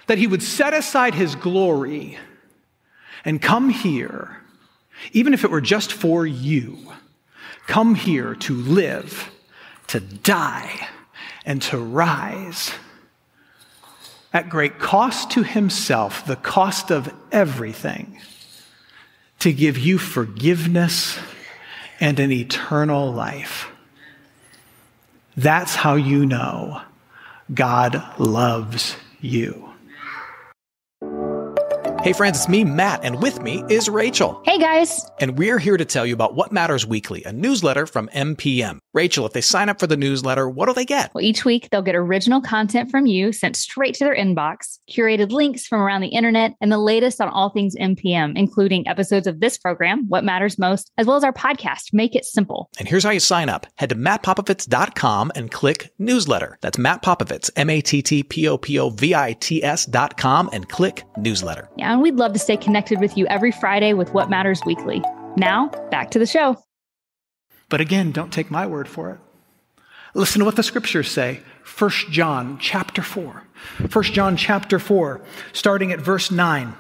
that 0.07 0.19
he 0.19 0.26
would 0.26 0.43
set 0.43 0.75
aside 0.75 1.14
his 1.14 1.35
glory 1.35 2.19
and 3.25 3.41
come 3.41 3.71
here, 3.71 4.43
even 5.12 5.33
if 5.33 5.45
it 5.45 5.50
were 5.50 5.61
just 5.61 5.93
for 5.93 6.26
you 6.26 6.93
come 7.67 7.95
here 7.95 8.35
to 8.35 8.55
live, 8.55 9.31
to 9.88 10.00
die, 10.00 10.88
and 11.47 11.61
to 11.62 11.79
rise 11.79 12.73
at 14.33 14.49
great 14.49 14.79
cost 14.79 15.31
to 15.31 15.43
himself, 15.43 16.26
the 16.26 16.37
cost 16.37 16.91
of 16.91 17.12
everything, 17.31 18.21
to 19.45 19.53
give 19.53 19.77
you 19.77 19.99
forgiveness 19.99 21.19
and 22.01 22.19
an 22.19 22.33
eternal 22.33 23.13
life. 23.13 23.69
That's 25.37 25.75
how 25.75 25.97
you 25.97 26.25
know 26.25 26.81
God 27.53 28.03
loves 28.19 28.97
you. 29.21 29.74
Hey, 32.04 32.12
friends, 32.12 32.37
it's 32.37 32.50
me, 32.50 32.64
Matt, 32.64 33.02
and 33.02 33.23
with 33.23 33.40
me 33.40 33.64
is 33.70 33.88
Rachel. 33.88 34.42
Hey, 34.44 34.58
guys. 34.58 35.11
And 35.20 35.38
we're 35.38 35.58
here 35.58 35.78
to 35.78 35.87
tell 35.87 36.04
you 36.04 36.12
about 36.12 36.34
What 36.34 36.52
Matters 36.52 36.87
Weekly, 36.87 37.25
a 37.25 37.32
newsletter 37.32 37.87
from 37.87 38.08
MPM. 38.08 38.80
Rachel, 38.92 39.25
if 39.25 39.32
they 39.32 39.40
sign 39.40 39.70
up 39.70 39.80
for 39.80 39.87
the 39.87 39.96
newsletter, 39.96 40.46
what 40.46 40.66
do 40.66 40.75
they 40.75 40.84
get? 40.84 41.14
Well, 41.14 41.25
each 41.25 41.46
week 41.46 41.70
they'll 41.70 41.80
get 41.80 41.94
original 41.94 42.42
content 42.42 42.90
from 42.90 43.06
you 43.06 43.32
sent 43.32 43.56
straight 43.56 43.94
to 43.94 44.04
their 44.04 44.14
inbox, 44.14 44.80
curated 44.90 45.32
links 45.32 45.66
from 45.66 45.80
around 45.80 46.02
the 46.02 46.08
internet, 46.08 46.52
and 46.61 46.70
the 46.70 46.76
latest 46.76 47.23
on 47.23 47.30
all 47.30 47.49
things 47.49 47.75
MPM, 47.76 48.37
including 48.37 48.87
episodes 48.87 49.26
of 49.26 49.40
this 49.40 49.56
program, 49.56 50.04
What 50.06 50.25
Matters 50.25 50.58
Most, 50.58 50.92
as 50.99 51.06
well 51.06 51.16
as 51.16 51.25
our 51.25 51.32
podcast, 51.32 51.94
Make 51.94 52.14
It 52.14 52.26
Simple. 52.26 52.68
And 52.78 52.87
here's 52.87 53.04
how 53.04 53.12
you 53.12 53.20
sign 53.20 53.49
up. 53.49 53.66
Head 53.76 53.88
to 53.88 53.94
mattpopovits.com 53.94 55.32
and 55.34 55.50
click 55.50 55.90
newsletter. 55.99 56.58
That's 56.61 56.76
Matt 56.76 57.02
Popovits, 57.02 57.49
M-A-T-T-P-O-P-O-V-I-T-S 57.56 59.87
dot 59.87 60.18
com 60.18 60.50
and 60.52 60.68
click 60.68 61.04
newsletter. 61.16 61.70
Yeah, 61.78 61.94
and 61.95 62.03
we'd 62.03 62.17
love 62.17 62.33
to 62.33 62.41
stay 62.41 62.57
connected 62.57 62.99
with 62.99 63.17
you 63.17 63.25
every 63.29 63.53
Friday 63.53 63.93
with 63.93 64.13
What 64.13 64.29
Matters 64.29 64.61
Weekly. 64.67 65.01
Now, 65.37 65.69
back 65.93 66.11
to 66.11 66.19
the 66.19 66.27
show. 66.27 66.61
But 67.69 67.81
again, 67.81 68.11
don't 68.11 68.33
take 68.33 68.51
my 68.51 68.67
word 68.67 68.89
for 68.89 69.13
it. 69.13 69.21
Listen 70.13 70.41
to 70.41 70.45
what 70.45 70.57
the 70.57 70.65
scriptures 70.65 71.09
say. 71.09 71.41
1 71.79 71.91
John 72.11 72.59
chapter 72.59 73.01
4. 73.01 73.45
1 73.93 74.05
John 74.07 74.37
chapter 74.37 74.81
4, 74.81 75.21
starting 75.53 75.93
at 75.93 76.01
verse 76.01 76.33
9. 76.33 76.75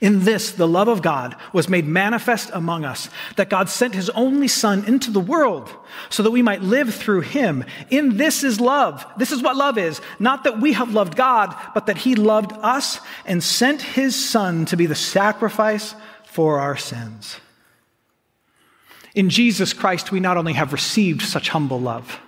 In 0.00 0.24
this, 0.24 0.52
the 0.52 0.68
love 0.68 0.86
of 0.86 1.02
God 1.02 1.34
was 1.52 1.68
made 1.68 1.84
manifest 1.84 2.50
among 2.52 2.84
us, 2.84 3.10
that 3.34 3.50
God 3.50 3.68
sent 3.68 3.96
his 3.96 4.08
only 4.10 4.46
Son 4.46 4.84
into 4.84 5.10
the 5.10 5.18
world 5.18 5.74
so 6.08 6.22
that 6.22 6.30
we 6.30 6.40
might 6.40 6.62
live 6.62 6.94
through 6.94 7.22
him. 7.22 7.64
In 7.90 8.16
this 8.16 8.44
is 8.44 8.60
love. 8.60 9.04
This 9.16 9.32
is 9.32 9.42
what 9.42 9.56
love 9.56 9.76
is. 9.76 10.00
Not 10.20 10.44
that 10.44 10.60
we 10.60 10.74
have 10.74 10.94
loved 10.94 11.16
God, 11.16 11.56
but 11.74 11.86
that 11.86 11.98
he 11.98 12.14
loved 12.14 12.52
us 12.52 13.00
and 13.26 13.42
sent 13.42 13.82
his 13.82 14.14
Son 14.14 14.66
to 14.66 14.76
be 14.76 14.86
the 14.86 14.94
sacrifice 14.94 15.96
for 16.24 16.60
our 16.60 16.76
sins. 16.76 17.40
In 19.16 19.30
Jesus 19.30 19.72
Christ, 19.72 20.12
we 20.12 20.20
not 20.20 20.36
only 20.36 20.52
have 20.52 20.72
received 20.72 21.22
such 21.22 21.48
humble 21.48 21.80
love, 21.80 22.20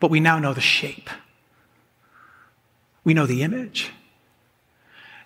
but 0.00 0.10
we 0.10 0.20
now 0.20 0.38
know 0.38 0.54
the 0.54 0.60
shape. 0.62 1.10
We 3.04 3.12
know 3.12 3.26
the 3.26 3.42
image. 3.42 3.90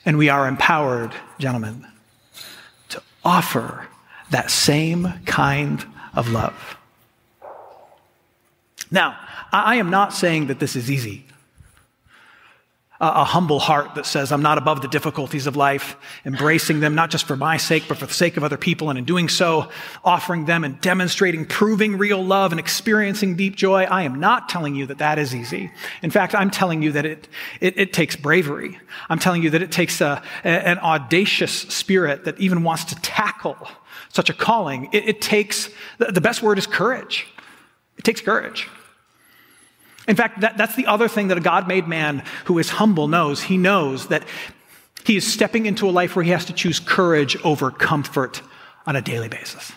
And 0.06 0.16
we 0.16 0.30
are 0.30 0.48
empowered, 0.48 1.12
gentlemen, 1.38 1.86
to 2.88 3.02
offer 3.25 3.88
that 4.30 4.50
same 4.50 5.12
kind 5.26 5.84
of 6.14 6.30
love. 6.30 6.78
Now, 8.90 9.18
I 9.52 9.76
am 9.76 9.90
not 9.90 10.14
saying 10.14 10.46
that 10.46 10.60
this 10.60 10.76
is 10.76 10.90
easy 10.90 11.25
a 13.00 13.24
humble 13.24 13.58
heart 13.58 13.94
that 13.96 14.06
says, 14.06 14.32
I'm 14.32 14.42
not 14.42 14.56
above 14.56 14.80
the 14.80 14.88
difficulties 14.88 15.46
of 15.46 15.54
life, 15.54 15.96
embracing 16.24 16.80
them 16.80 16.94
not 16.94 17.10
just 17.10 17.26
for 17.26 17.36
my 17.36 17.58
sake, 17.58 17.84
but 17.88 17.98
for 17.98 18.06
the 18.06 18.14
sake 18.14 18.36
of 18.36 18.44
other 18.44 18.56
people, 18.56 18.88
and 18.88 18.98
in 18.98 19.04
doing 19.04 19.28
so, 19.28 19.68
offering 20.02 20.46
them 20.46 20.64
and 20.64 20.80
demonstrating, 20.80 21.44
proving 21.44 21.98
real 21.98 22.24
love 22.24 22.52
and 22.52 22.58
experiencing 22.58 23.36
deep 23.36 23.54
joy. 23.54 23.84
I 23.84 24.02
am 24.04 24.18
not 24.18 24.48
telling 24.48 24.74
you 24.74 24.86
that 24.86 24.98
that 24.98 25.18
is 25.18 25.34
easy. 25.34 25.70
In 26.02 26.10
fact, 26.10 26.34
I'm 26.34 26.50
telling 26.50 26.82
you 26.82 26.92
that 26.92 27.04
it, 27.04 27.28
it, 27.60 27.78
it 27.78 27.92
takes 27.92 28.16
bravery. 28.16 28.78
I'm 29.10 29.18
telling 29.18 29.42
you 29.42 29.50
that 29.50 29.62
it 29.62 29.72
takes 29.72 30.00
a, 30.00 30.22
an 30.42 30.78
audacious 30.78 31.52
spirit 31.52 32.24
that 32.24 32.38
even 32.40 32.62
wants 32.62 32.84
to 32.84 32.94
tackle 32.96 33.56
such 34.08 34.30
a 34.30 34.34
calling. 34.34 34.88
It, 34.92 35.08
it 35.08 35.20
takes, 35.20 35.68
the 35.98 36.20
best 36.20 36.42
word 36.42 36.56
is 36.56 36.66
courage. 36.66 37.26
It 37.98 38.04
takes 38.04 38.22
courage. 38.22 38.68
In 40.08 40.16
fact, 40.16 40.40
that, 40.40 40.56
that's 40.56 40.76
the 40.76 40.86
other 40.86 41.08
thing 41.08 41.28
that 41.28 41.38
a 41.38 41.40
God 41.40 41.66
made 41.66 41.88
man 41.88 42.22
who 42.44 42.58
is 42.58 42.70
humble 42.70 43.08
knows. 43.08 43.42
He 43.42 43.56
knows 43.56 44.08
that 44.08 44.25
he 45.04 45.16
is 45.16 45.26
stepping 45.26 45.66
into 45.66 45.88
a 45.88 45.90
life 45.90 46.16
where 46.16 46.25
he 46.25 46.30
has 46.30 46.44
to 46.46 46.52
choose 46.52 46.80
courage 46.80 47.36
over 47.44 47.70
comfort 47.70 48.42
on 48.86 48.96
a 48.96 49.02
daily 49.02 49.28
basis. 49.28 49.72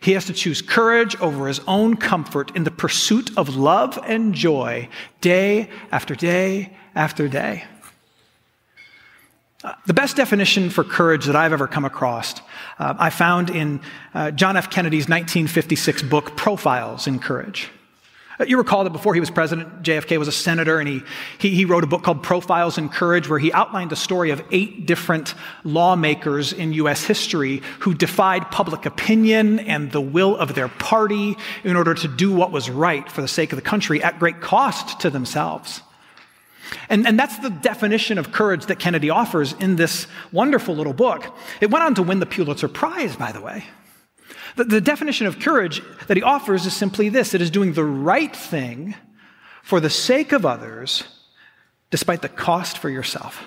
He 0.00 0.12
has 0.12 0.26
to 0.26 0.32
choose 0.32 0.62
courage 0.62 1.16
over 1.20 1.48
his 1.48 1.60
own 1.66 1.96
comfort 1.96 2.54
in 2.54 2.64
the 2.64 2.70
pursuit 2.70 3.36
of 3.36 3.56
love 3.56 3.98
and 4.04 4.34
joy 4.34 4.88
day 5.20 5.70
after 5.90 6.14
day 6.14 6.76
after 6.94 7.28
day. 7.28 7.64
Uh, 9.64 9.72
the 9.86 9.94
best 9.94 10.16
definition 10.16 10.70
for 10.70 10.84
courage 10.84 11.24
that 11.24 11.34
I've 11.34 11.52
ever 11.52 11.66
come 11.66 11.84
across, 11.84 12.34
uh, 12.78 12.94
I 12.98 13.10
found 13.10 13.50
in 13.50 13.80
uh, 14.14 14.30
John 14.30 14.56
F. 14.56 14.70
Kennedy's 14.70 15.08
1956 15.08 16.02
book, 16.02 16.36
Profiles 16.36 17.06
in 17.06 17.18
Courage. 17.18 17.70
Uh, 18.38 18.44
you 18.44 18.58
recall 18.58 18.84
that 18.84 18.90
before 18.90 19.14
he 19.14 19.20
was 19.20 19.30
president, 19.30 19.82
JFK 19.82 20.18
was 20.18 20.28
a 20.28 20.32
senator, 20.32 20.78
and 20.78 20.88
he, 20.88 21.02
he, 21.38 21.50
he, 21.50 21.64
wrote 21.64 21.84
a 21.84 21.86
book 21.86 22.02
called 22.02 22.22
Profiles 22.22 22.76
in 22.78 22.88
Courage, 22.88 23.28
where 23.28 23.38
he 23.38 23.52
outlined 23.52 23.90
the 23.90 23.96
story 23.96 24.30
of 24.30 24.42
eight 24.50 24.86
different 24.86 25.34
lawmakers 25.64 26.52
in 26.52 26.72
U.S. 26.74 27.04
history 27.04 27.62
who 27.80 27.94
defied 27.94 28.50
public 28.50 28.84
opinion 28.86 29.60
and 29.60 29.90
the 29.90 30.00
will 30.00 30.36
of 30.36 30.54
their 30.54 30.68
party 30.68 31.36
in 31.64 31.76
order 31.76 31.94
to 31.94 32.08
do 32.08 32.32
what 32.32 32.52
was 32.52 32.68
right 32.68 33.10
for 33.10 33.22
the 33.22 33.28
sake 33.28 33.52
of 33.52 33.56
the 33.56 33.62
country 33.62 34.02
at 34.02 34.18
great 34.18 34.40
cost 34.40 35.00
to 35.00 35.10
themselves. 35.10 35.80
And, 36.88 37.06
and 37.06 37.18
that's 37.18 37.38
the 37.38 37.50
definition 37.50 38.18
of 38.18 38.32
courage 38.32 38.66
that 38.66 38.78
Kennedy 38.78 39.10
offers 39.10 39.52
in 39.54 39.76
this 39.76 40.06
wonderful 40.32 40.74
little 40.74 40.92
book. 40.92 41.36
It 41.60 41.70
went 41.70 41.84
on 41.84 41.94
to 41.94 42.02
win 42.02 42.20
the 42.20 42.26
Pulitzer 42.26 42.68
Prize, 42.68 43.16
by 43.16 43.32
the 43.32 43.40
way. 43.40 43.64
The, 44.56 44.64
the 44.64 44.80
definition 44.80 45.26
of 45.26 45.38
courage 45.38 45.82
that 46.08 46.16
he 46.16 46.22
offers 46.22 46.66
is 46.66 46.74
simply 46.74 47.08
this 47.08 47.34
it 47.34 47.42
is 47.42 47.50
doing 47.50 47.74
the 47.74 47.84
right 47.84 48.34
thing 48.34 48.94
for 49.62 49.80
the 49.80 49.90
sake 49.90 50.32
of 50.32 50.46
others, 50.46 51.04
despite 51.90 52.22
the 52.22 52.28
cost 52.28 52.78
for 52.78 52.88
yourself. 52.88 53.44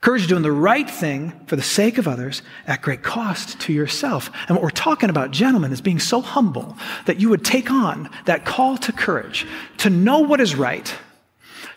Courage 0.00 0.22
is 0.22 0.28
doing 0.28 0.42
the 0.42 0.52
right 0.52 0.88
thing 0.88 1.32
for 1.46 1.56
the 1.56 1.62
sake 1.62 1.98
of 1.98 2.06
others 2.06 2.42
at 2.66 2.82
great 2.82 3.02
cost 3.02 3.58
to 3.60 3.72
yourself. 3.72 4.30
And 4.46 4.56
what 4.56 4.62
we're 4.62 4.70
talking 4.70 5.10
about, 5.10 5.32
gentlemen, 5.32 5.72
is 5.72 5.80
being 5.80 5.98
so 5.98 6.20
humble 6.20 6.76
that 7.06 7.20
you 7.20 7.28
would 7.30 7.44
take 7.44 7.70
on 7.70 8.08
that 8.26 8.44
call 8.44 8.78
to 8.78 8.92
courage, 8.92 9.44
to 9.78 9.90
know 9.90 10.20
what 10.20 10.40
is 10.40 10.54
right, 10.54 10.94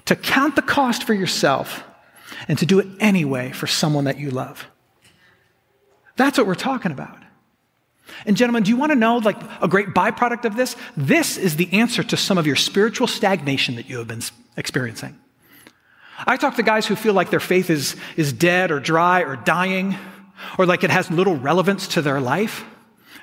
to 0.06 0.16
count 0.16 0.56
the 0.56 0.62
cost 0.62 1.04
for 1.04 1.16
yourself, 1.16 1.84
and 2.48 2.60
to 2.60 2.66
do 2.66 2.80
it 2.80 2.88
anyway 3.00 3.52
for 3.52 3.66
someone 3.66 4.04
that 4.04 4.20
you 4.20 4.30
love. 4.30 4.68
That's 6.16 6.38
what 6.38 6.46
we're 6.46 6.56
talking 6.56 6.92
about. 6.92 7.21
And 8.26 8.38
gentlemen, 8.38 8.64
do 8.64 8.70
you 8.70 8.78
want 8.78 8.92
to 8.92 8.96
know 8.96 9.18
like 9.18 9.38
a 9.62 9.68
great 9.68 9.90
byproduct 9.90 10.46
of 10.46 10.56
this? 10.56 10.76
This 10.96 11.38
is 11.38 11.56
the 11.56 11.72
answer 11.74 12.04
to 12.04 12.18
some 12.18 12.38
of 12.38 12.46
your 12.46 12.56
spiritual 12.56 13.08
stagnation 13.08 13.76
that 13.76 13.90
you 13.90 13.98
have 13.98 14.08
been 14.08 14.22
experiencing. 14.58 15.18
I 16.26 16.38
talk 16.38 16.56
to 16.56 16.64
guys 16.64 16.86
who 16.86 16.96
feel 16.96 17.14
like 17.14 17.30
their 17.30 17.40
faith 17.40 17.70
is, 17.70 17.96
is 18.16 18.32
dead 18.32 18.72
or 18.72 18.80
dry 18.80 19.22
or 19.22 19.36
dying, 19.36 19.98
or 20.58 20.66
like 20.66 20.84
it 20.84 20.92
has 20.92 21.10
little 21.10 21.36
relevance 21.36 21.88
to 21.90 22.02
their 22.02 22.22
life. 22.22 22.64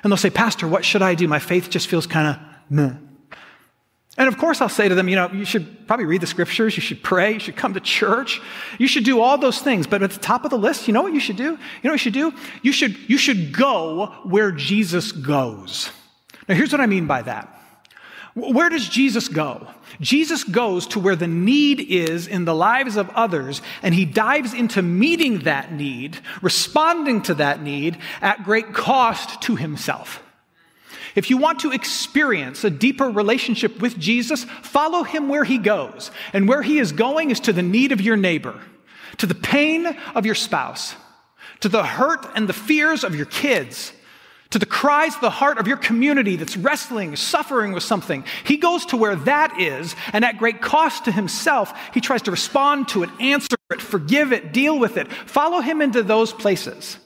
And 0.03 0.11
they'll 0.11 0.17
say, 0.17 0.29
Pastor, 0.29 0.67
what 0.67 0.85
should 0.85 1.01
I 1.01 1.15
do? 1.15 1.27
My 1.27 1.39
faith 1.39 1.69
just 1.69 1.87
feels 1.87 2.07
kind 2.07 2.27
of 2.27 2.71
meh. 2.71 2.93
And 4.19 4.27
of 4.27 4.37
course, 4.37 4.59
I'll 4.59 4.67
say 4.67 4.89
to 4.89 4.95
them, 4.95 5.07
you 5.07 5.15
know, 5.15 5.31
you 5.31 5.45
should 5.45 5.87
probably 5.87 6.05
read 6.05 6.19
the 6.19 6.27
scriptures, 6.27 6.75
you 6.75 6.81
should 6.81 7.01
pray, 7.01 7.33
you 7.33 7.39
should 7.39 7.55
come 7.55 7.73
to 7.73 7.79
church, 7.79 8.41
you 8.77 8.85
should 8.85 9.05
do 9.05 9.21
all 9.21 9.37
those 9.37 9.59
things. 9.59 9.87
But 9.87 10.03
at 10.03 10.11
the 10.11 10.19
top 10.19 10.43
of 10.43 10.51
the 10.51 10.57
list, 10.57 10.89
you 10.89 10.93
know 10.93 11.01
what 11.01 11.13
you 11.13 11.21
should 11.21 11.37
do? 11.37 11.43
You 11.43 11.57
know 11.85 11.91
what 11.91 11.93
you 11.93 12.11
should 12.11 12.13
do? 12.13 12.33
You 12.61 12.73
should, 12.73 12.97
you 13.09 13.17
should 13.17 13.53
go 13.53 14.07
where 14.25 14.51
Jesus 14.51 15.13
goes. 15.13 15.89
Now, 16.49 16.55
here's 16.55 16.73
what 16.73 16.81
I 16.81 16.85
mean 16.85 17.07
by 17.07 17.21
that. 17.21 17.55
Where 18.35 18.67
does 18.67 18.89
Jesus 18.89 19.29
go? 19.29 19.67
Jesus 20.01 20.43
goes 20.43 20.85
to 20.87 20.99
where 20.99 21.15
the 21.15 21.27
need 21.27 21.79
is 21.79 22.27
in 22.27 22.43
the 22.43 22.53
lives 22.53 22.97
of 22.97 23.09
others, 23.11 23.61
and 23.81 23.95
he 23.95 24.03
dives 24.03 24.53
into 24.53 24.81
meeting 24.81 25.39
that 25.39 25.71
need, 25.71 26.19
responding 26.41 27.21
to 27.23 27.35
that 27.35 27.63
need 27.63 27.97
at 28.21 28.43
great 28.43 28.73
cost 28.73 29.41
to 29.43 29.55
himself. 29.55 30.21
If 31.15 31.29
you 31.29 31.37
want 31.37 31.59
to 31.61 31.71
experience 31.71 32.63
a 32.63 32.69
deeper 32.69 33.09
relationship 33.09 33.81
with 33.81 33.97
Jesus, 33.97 34.43
follow 34.43 35.03
him 35.03 35.29
where 35.29 35.43
he 35.43 35.57
goes. 35.57 36.11
And 36.33 36.47
where 36.47 36.61
he 36.61 36.79
is 36.79 36.91
going 36.91 37.31
is 37.31 37.39
to 37.41 37.53
the 37.53 37.63
need 37.63 37.91
of 37.91 38.01
your 38.01 38.17
neighbor, 38.17 38.59
to 39.17 39.25
the 39.25 39.35
pain 39.35 39.85
of 40.15 40.25
your 40.25 40.35
spouse, 40.35 40.95
to 41.61 41.69
the 41.69 41.83
hurt 41.83 42.25
and 42.35 42.47
the 42.47 42.53
fears 42.53 43.03
of 43.03 43.15
your 43.15 43.25
kids, 43.25 43.93
to 44.51 44.59
the 44.59 44.65
cries 44.65 45.13
of 45.15 45.21
the 45.21 45.29
heart 45.29 45.59
of 45.59 45.67
your 45.67 45.77
community 45.77 46.35
that's 46.35 46.57
wrestling, 46.57 47.15
suffering 47.15 47.71
with 47.71 47.83
something. 47.83 48.23
He 48.43 48.57
goes 48.57 48.85
to 48.87 48.97
where 48.97 49.15
that 49.15 49.59
is, 49.59 49.95
and 50.11 50.25
at 50.25 50.37
great 50.37 50.61
cost 50.61 51.05
to 51.05 51.11
himself, 51.11 51.71
he 51.93 52.01
tries 52.01 52.23
to 52.23 52.31
respond 52.31 52.87
to 52.89 53.03
it, 53.03 53.09
answer 53.19 53.55
it, 53.69 53.81
forgive 53.81 54.33
it, 54.33 54.51
deal 54.51 54.79
with 54.79 54.97
it. 54.97 55.11
Follow 55.11 55.59
him 55.59 55.81
into 55.81 56.01
those 56.01 56.33
places. 56.33 56.97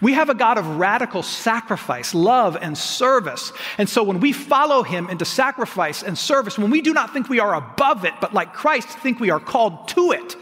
We 0.00 0.12
have 0.14 0.28
a 0.28 0.34
God 0.34 0.58
of 0.58 0.78
radical 0.78 1.22
sacrifice, 1.22 2.14
love, 2.14 2.56
and 2.60 2.76
service. 2.76 3.52
And 3.78 3.88
so 3.88 4.02
when 4.02 4.20
we 4.20 4.32
follow 4.32 4.82
him 4.82 5.08
into 5.08 5.24
sacrifice 5.24 6.02
and 6.02 6.16
service, 6.16 6.58
when 6.58 6.70
we 6.70 6.80
do 6.80 6.92
not 6.92 7.12
think 7.12 7.28
we 7.28 7.40
are 7.40 7.54
above 7.54 8.04
it, 8.04 8.14
but 8.20 8.34
like 8.34 8.52
Christ 8.52 8.88
think 8.88 9.20
we 9.20 9.30
are 9.30 9.40
called 9.40 9.88
to 9.88 10.12
it, 10.12 10.36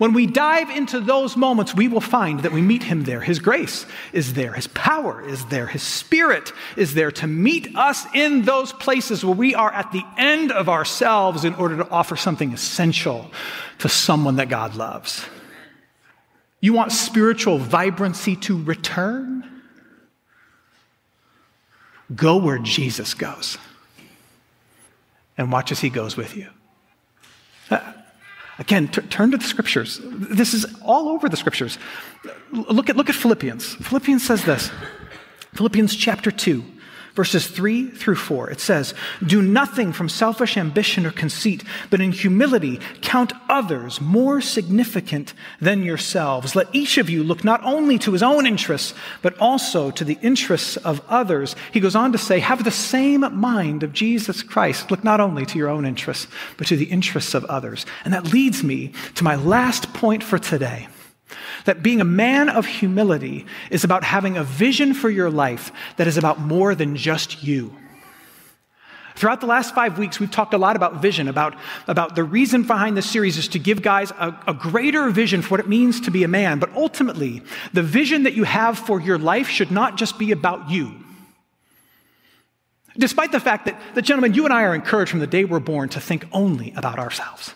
when 0.00 0.14
we 0.14 0.24
dive 0.24 0.70
into 0.70 0.98
those 0.98 1.36
moments, 1.36 1.74
we 1.74 1.86
will 1.86 2.00
find 2.00 2.40
that 2.40 2.52
we 2.52 2.62
meet 2.62 2.82
him 2.82 3.04
there. 3.04 3.20
His 3.20 3.38
grace 3.38 3.84
is 4.14 4.32
there, 4.32 4.54
his 4.54 4.66
power 4.68 5.20
is 5.20 5.44
there, 5.44 5.66
his 5.66 5.82
spirit 5.82 6.54
is 6.74 6.94
there 6.94 7.10
to 7.10 7.26
meet 7.26 7.76
us 7.76 8.06
in 8.14 8.46
those 8.46 8.72
places 8.72 9.22
where 9.22 9.34
we 9.34 9.54
are 9.54 9.70
at 9.70 9.92
the 9.92 10.02
end 10.16 10.52
of 10.52 10.70
ourselves 10.70 11.44
in 11.44 11.52
order 11.56 11.76
to 11.76 11.90
offer 11.90 12.16
something 12.16 12.54
essential 12.54 13.30
to 13.80 13.90
someone 13.90 14.36
that 14.36 14.48
God 14.48 14.74
loves. 14.74 15.26
You 16.60 16.72
want 16.74 16.92
spiritual 16.92 17.58
vibrancy 17.58 18.36
to 18.36 18.62
return? 18.62 19.44
Go 22.14 22.36
where 22.36 22.58
Jesus 22.58 23.14
goes 23.14 23.56
and 25.38 25.50
watch 25.50 25.72
as 25.72 25.80
he 25.80 25.88
goes 25.88 26.16
with 26.16 26.36
you. 26.36 26.48
Uh, 27.70 27.92
again, 28.58 28.88
t- 28.88 29.00
turn 29.02 29.30
to 29.30 29.38
the 29.38 29.44
scriptures. 29.44 30.00
This 30.02 30.52
is 30.52 30.66
all 30.82 31.08
over 31.08 31.28
the 31.28 31.36
scriptures. 31.36 31.78
Look 32.52 32.90
at, 32.90 32.96
look 32.96 33.08
at 33.08 33.14
Philippians. 33.14 33.76
Philippians 33.76 34.26
says 34.26 34.44
this 34.44 34.70
Philippians 35.54 35.94
chapter 35.94 36.30
2 36.30 36.64
verses 37.20 37.48
3 37.48 37.90
through 37.90 38.16
4. 38.16 38.48
It 38.48 38.60
says, 38.60 38.94
Do 39.26 39.42
nothing 39.42 39.92
from 39.92 40.08
selfish 40.08 40.56
ambition 40.56 41.04
or 41.04 41.10
conceit, 41.10 41.62
but 41.90 42.00
in 42.00 42.12
humility 42.12 42.80
count 43.02 43.34
others 43.46 44.00
more 44.00 44.40
significant 44.40 45.34
than 45.60 45.82
yourselves. 45.82 46.56
Let 46.56 46.74
each 46.74 46.96
of 46.96 47.10
you 47.10 47.22
look 47.22 47.44
not 47.44 47.62
only 47.62 47.98
to 47.98 48.12
his 48.12 48.22
own 48.22 48.46
interests, 48.46 48.94
but 49.20 49.36
also 49.38 49.90
to 49.90 50.02
the 50.02 50.16
interests 50.22 50.78
of 50.78 51.02
others. 51.10 51.54
He 51.74 51.80
goes 51.80 51.94
on 51.94 52.10
to 52.12 52.16
say, 52.16 52.38
Have 52.38 52.64
the 52.64 52.70
same 52.70 53.20
mind 53.38 53.82
of 53.82 53.92
Jesus 53.92 54.42
Christ. 54.42 54.90
Look 54.90 55.04
not 55.04 55.20
only 55.20 55.44
to 55.44 55.58
your 55.58 55.68
own 55.68 55.84
interests, 55.84 56.26
but 56.56 56.68
to 56.68 56.76
the 56.76 56.86
interests 56.86 57.34
of 57.34 57.44
others. 57.44 57.84
And 58.06 58.14
that 58.14 58.32
leads 58.32 58.64
me 58.64 58.92
to 59.16 59.24
my 59.24 59.34
last 59.34 59.92
point 59.92 60.24
for 60.24 60.38
today. 60.38 60.88
That 61.64 61.82
being 61.82 62.00
a 62.00 62.04
man 62.04 62.48
of 62.48 62.66
humility 62.66 63.46
is 63.70 63.84
about 63.84 64.04
having 64.04 64.36
a 64.36 64.44
vision 64.44 64.94
for 64.94 65.10
your 65.10 65.30
life 65.30 65.72
that 65.96 66.06
is 66.06 66.16
about 66.16 66.40
more 66.40 66.74
than 66.74 66.96
just 66.96 67.42
you. 67.42 67.74
Throughout 69.16 69.40
the 69.42 69.46
last 69.46 69.74
five 69.74 69.98
weeks, 69.98 70.18
we've 70.18 70.30
talked 70.30 70.54
a 70.54 70.58
lot 70.58 70.76
about 70.76 71.02
vision, 71.02 71.28
about, 71.28 71.54
about 71.86 72.14
the 72.14 72.24
reason 72.24 72.62
behind 72.62 72.96
this 72.96 73.10
series 73.10 73.36
is 73.36 73.48
to 73.48 73.58
give 73.58 73.82
guys 73.82 74.12
a, 74.12 74.34
a 74.46 74.54
greater 74.54 75.10
vision 75.10 75.42
for 75.42 75.50
what 75.50 75.60
it 75.60 75.68
means 75.68 76.00
to 76.00 76.10
be 76.10 76.24
a 76.24 76.28
man. 76.28 76.58
But 76.58 76.74
ultimately, 76.74 77.42
the 77.74 77.82
vision 77.82 78.22
that 78.22 78.32
you 78.32 78.44
have 78.44 78.78
for 78.78 78.98
your 78.98 79.18
life 79.18 79.48
should 79.48 79.70
not 79.70 79.98
just 79.98 80.18
be 80.18 80.32
about 80.32 80.70
you. 80.70 80.94
Despite 82.96 83.30
the 83.30 83.40
fact 83.40 83.66
that, 83.66 83.78
that, 83.94 84.02
gentlemen, 84.02 84.32
you 84.32 84.44
and 84.44 84.54
I 84.54 84.62
are 84.62 84.74
encouraged 84.74 85.10
from 85.10 85.20
the 85.20 85.26
day 85.26 85.44
we're 85.44 85.60
born 85.60 85.90
to 85.90 86.00
think 86.00 86.26
only 86.32 86.72
about 86.74 86.98
ourselves. 86.98 87.54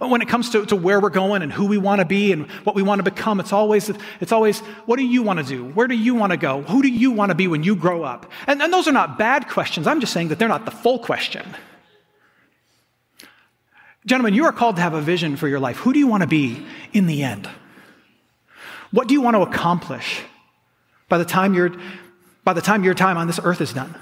Oh, 0.00 0.08
when 0.08 0.20
it 0.20 0.28
comes 0.28 0.50
to, 0.50 0.66
to 0.66 0.76
where 0.76 1.00
we're 1.00 1.08
going 1.08 1.40
and 1.42 1.50
who 1.50 1.66
we 1.66 1.78
want 1.78 2.00
to 2.00 2.04
be 2.04 2.30
and 2.32 2.46
what 2.64 2.74
we 2.74 2.82
want 2.82 2.98
to 2.98 3.02
become, 3.02 3.40
it's 3.40 3.54
always, 3.54 3.90
it's 4.20 4.32
always, 4.32 4.60
what 4.84 4.96
do 4.96 5.04
you 5.04 5.22
want 5.22 5.38
to 5.38 5.44
do? 5.44 5.64
Where 5.64 5.88
do 5.88 5.94
you 5.94 6.14
want 6.14 6.32
to 6.32 6.36
go? 6.36 6.60
Who 6.62 6.82
do 6.82 6.88
you 6.88 7.10
want 7.10 7.30
to 7.30 7.34
be 7.34 7.48
when 7.48 7.62
you 7.62 7.74
grow 7.74 8.02
up? 8.02 8.30
And, 8.46 8.60
and 8.60 8.70
those 8.70 8.86
are 8.86 8.92
not 8.92 9.16
bad 9.16 9.48
questions. 9.48 9.86
I'm 9.86 10.00
just 10.00 10.12
saying 10.12 10.28
that 10.28 10.38
they're 10.38 10.46
not 10.46 10.66
the 10.66 10.70
full 10.70 10.98
question. 10.98 11.46
Gentlemen, 14.04 14.34
you 14.34 14.44
are 14.44 14.52
called 14.52 14.76
to 14.76 14.82
have 14.82 14.92
a 14.92 15.00
vision 15.00 15.36
for 15.36 15.48
your 15.48 15.60
life. 15.60 15.78
Who 15.78 15.94
do 15.94 15.98
you 15.98 16.06
want 16.06 16.22
to 16.22 16.26
be 16.26 16.66
in 16.92 17.06
the 17.06 17.22
end? 17.22 17.48
What 18.90 19.08
do 19.08 19.14
you 19.14 19.22
want 19.22 19.36
to 19.36 19.42
accomplish 19.42 20.20
by 21.08 21.16
the 21.16 21.24
time, 21.24 21.54
you 21.54 21.80
by 22.44 22.52
the 22.52 22.60
time 22.60 22.84
your 22.84 22.94
time 22.94 23.16
on 23.16 23.26
this 23.26 23.40
earth 23.42 23.62
is 23.62 23.72
done? 23.72 23.94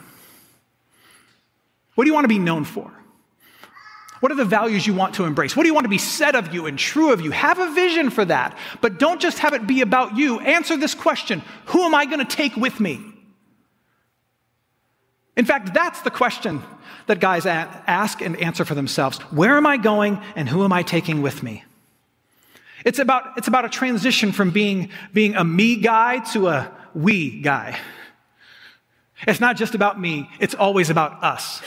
What 1.94 2.04
do 2.04 2.10
you 2.10 2.14
want 2.14 2.24
to 2.24 2.28
be 2.28 2.38
known 2.38 2.64
for? 2.64 2.92
What 4.20 4.32
are 4.32 4.36
the 4.36 4.44
values 4.44 4.86
you 4.86 4.94
want 4.94 5.14
to 5.16 5.24
embrace? 5.24 5.54
What 5.54 5.64
do 5.64 5.68
you 5.68 5.74
want 5.74 5.84
to 5.84 5.90
be 5.90 5.98
said 5.98 6.34
of 6.34 6.54
you 6.54 6.66
and 6.66 6.78
true 6.78 7.12
of 7.12 7.20
you? 7.20 7.30
Have 7.32 7.58
a 7.58 7.70
vision 7.72 8.10
for 8.10 8.24
that, 8.24 8.56
but 8.80 8.98
don't 8.98 9.20
just 9.20 9.38
have 9.40 9.52
it 9.52 9.66
be 9.66 9.82
about 9.82 10.16
you. 10.16 10.40
Answer 10.40 10.76
this 10.76 10.94
question 10.94 11.42
Who 11.66 11.82
am 11.82 11.94
I 11.94 12.06
going 12.06 12.24
to 12.24 12.36
take 12.36 12.56
with 12.56 12.80
me? 12.80 13.00
In 15.36 15.44
fact, 15.44 15.74
that's 15.74 16.00
the 16.00 16.10
question 16.10 16.62
that 17.06 17.20
guys 17.20 17.44
ask 17.46 18.22
and 18.22 18.36
answer 18.40 18.64
for 18.64 18.74
themselves. 18.74 19.18
Where 19.30 19.56
am 19.56 19.66
I 19.66 19.76
going 19.76 20.20
and 20.34 20.48
who 20.48 20.64
am 20.64 20.72
I 20.72 20.82
taking 20.82 21.20
with 21.20 21.42
me? 21.42 21.64
It's 22.84 22.98
about, 22.98 23.36
it's 23.36 23.48
about 23.48 23.64
a 23.64 23.68
transition 23.68 24.32
from 24.32 24.50
being, 24.50 24.90
being 25.12 25.34
a 25.34 25.44
me 25.44 25.76
guy 25.76 26.20
to 26.32 26.48
a 26.48 26.72
we 26.94 27.40
guy. 27.40 27.78
It's 29.26 29.40
not 29.40 29.56
just 29.56 29.74
about 29.74 30.00
me, 30.00 30.30
it's 30.40 30.54
always 30.54 30.88
about 30.88 31.22
us. 31.22 31.62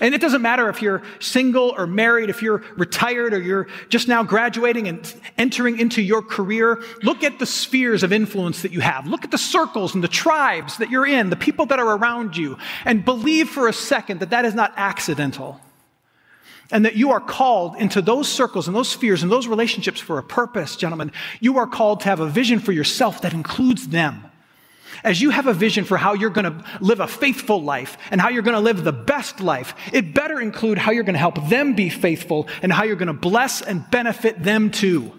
And 0.00 0.14
it 0.14 0.20
doesn't 0.20 0.42
matter 0.42 0.68
if 0.68 0.82
you're 0.82 1.02
single 1.20 1.74
or 1.76 1.86
married, 1.86 2.30
if 2.30 2.42
you're 2.42 2.62
retired 2.76 3.32
or 3.32 3.40
you're 3.40 3.68
just 3.88 4.08
now 4.08 4.22
graduating 4.22 4.88
and 4.88 5.14
entering 5.36 5.78
into 5.78 6.02
your 6.02 6.22
career. 6.22 6.82
Look 7.02 7.22
at 7.22 7.38
the 7.38 7.46
spheres 7.46 8.02
of 8.02 8.12
influence 8.12 8.62
that 8.62 8.72
you 8.72 8.80
have. 8.80 9.06
Look 9.06 9.24
at 9.24 9.30
the 9.30 9.38
circles 9.38 9.94
and 9.94 10.04
the 10.04 10.08
tribes 10.08 10.78
that 10.78 10.90
you're 10.90 11.06
in, 11.06 11.30
the 11.30 11.36
people 11.36 11.66
that 11.66 11.78
are 11.78 11.96
around 11.96 12.36
you, 12.36 12.58
and 12.84 13.04
believe 13.04 13.48
for 13.48 13.68
a 13.68 13.72
second 13.72 14.20
that 14.20 14.30
that 14.30 14.44
is 14.44 14.54
not 14.54 14.72
accidental. 14.76 15.60
And 16.70 16.84
that 16.84 16.96
you 16.96 17.12
are 17.12 17.20
called 17.20 17.76
into 17.76 18.02
those 18.02 18.28
circles 18.28 18.66
and 18.66 18.76
those 18.76 18.90
spheres 18.90 19.22
and 19.22 19.32
those 19.32 19.46
relationships 19.46 20.00
for 20.00 20.18
a 20.18 20.22
purpose, 20.22 20.76
gentlemen. 20.76 21.12
You 21.40 21.58
are 21.58 21.66
called 21.66 22.00
to 22.00 22.06
have 22.06 22.20
a 22.20 22.28
vision 22.28 22.58
for 22.58 22.72
yourself 22.72 23.22
that 23.22 23.32
includes 23.32 23.88
them. 23.88 24.27
As 25.04 25.20
you 25.20 25.30
have 25.30 25.46
a 25.46 25.54
vision 25.54 25.84
for 25.84 25.96
how 25.96 26.14
you're 26.14 26.30
going 26.30 26.44
to 26.44 26.64
live 26.80 27.00
a 27.00 27.06
faithful 27.06 27.62
life 27.62 27.96
and 28.10 28.20
how 28.20 28.28
you're 28.28 28.42
going 28.42 28.56
to 28.56 28.60
live 28.60 28.84
the 28.84 28.92
best 28.92 29.40
life, 29.40 29.74
it 29.92 30.14
better 30.14 30.40
include 30.40 30.78
how 30.78 30.92
you're 30.92 31.04
going 31.04 31.14
to 31.14 31.18
help 31.20 31.48
them 31.48 31.74
be 31.74 31.88
faithful 31.88 32.48
and 32.62 32.72
how 32.72 32.84
you're 32.84 32.96
going 32.96 33.08
to 33.08 33.12
bless 33.12 33.62
and 33.62 33.88
benefit 33.90 34.42
them 34.42 34.70
too. 34.70 35.12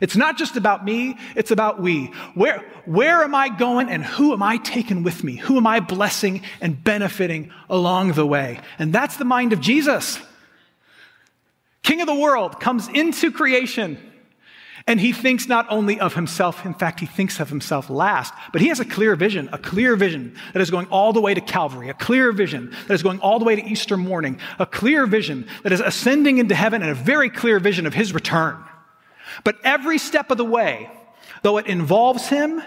It's 0.00 0.16
not 0.16 0.38
just 0.38 0.56
about 0.56 0.84
me, 0.84 1.18
it's 1.36 1.50
about 1.50 1.80
we. 1.80 2.06
Where, 2.34 2.64
where 2.86 3.22
am 3.22 3.34
I 3.34 3.50
going 3.50 3.90
and 3.90 4.04
who 4.04 4.32
am 4.32 4.42
I 4.42 4.56
taking 4.56 5.02
with 5.02 5.22
me? 5.22 5.36
Who 5.36 5.58
am 5.58 5.66
I 5.66 5.80
blessing 5.80 6.42
and 6.60 6.82
benefiting 6.82 7.52
along 7.68 8.12
the 8.12 8.26
way? 8.26 8.60
And 8.78 8.92
that's 8.92 9.18
the 9.18 9.26
mind 9.26 9.52
of 9.52 9.60
Jesus. 9.60 10.18
King 11.82 12.00
of 12.00 12.06
the 12.06 12.14
world 12.14 12.60
comes 12.60 12.88
into 12.88 13.30
creation 13.30 13.98
and 14.90 15.00
he 15.00 15.12
thinks 15.12 15.46
not 15.46 15.66
only 15.68 16.00
of 16.00 16.14
himself, 16.14 16.66
in 16.66 16.74
fact, 16.74 16.98
he 16.98 17.06
thinks 17.06 17.38
of 17.38 17.48
himself 17.48 17.88
last, 17.88 18.34
but 18.50 18.60
he 18.60 18.66
has 18.66 18.80
a 18.80 18.84
clear 18.84 19.14
vision, 19.14 19.48
a 19.52 19.58
clear 19.58 19.94
vision 19.94 20.34
that 20.52 20.60
is 20.60 20.68
going 20.68 20.88
all 20.88 21.12
the 21.12 21.20
way 21.20 21.32
to 21.32 21.40
Calvary, 21.40 21.90
a 21.90 21.94
clear 21.94 22.32
vision 22.32 22.74
that 22.88 22.94
is 22.94 23.00
going 23.00 23.20
all 23.20 23.38
the 23.38 23.44
way 23.44 23.54
to 23.54 23.64
Easter 23.64 23.96
morning, 23.96 24.40
a 24.58 24.66
clear 24.66 25.06
vision 25.06 25.46
that 25.62 25.70
is 25.70 25.78
ascending 25.78 26.38
into 26.38 26.56
heaven, 26.56 26.82
and 26.82 26.90
a 26.90 26.94
very 26.96 27.30
clear 27.30 27.60
vision 27.60 27.86
of 27.86 27.94
his 27.94 28.12
return. 28.12 28.56
But 29.44 29.58
every 29.62 29.96
step 29.96 30.32
of 30.32 30.38
the 30.38 30.44
way, 30.44 30.90
though 31.42 31.58
it 31.58 31.68
involves 31.68 32.26
him, 32.26 32.60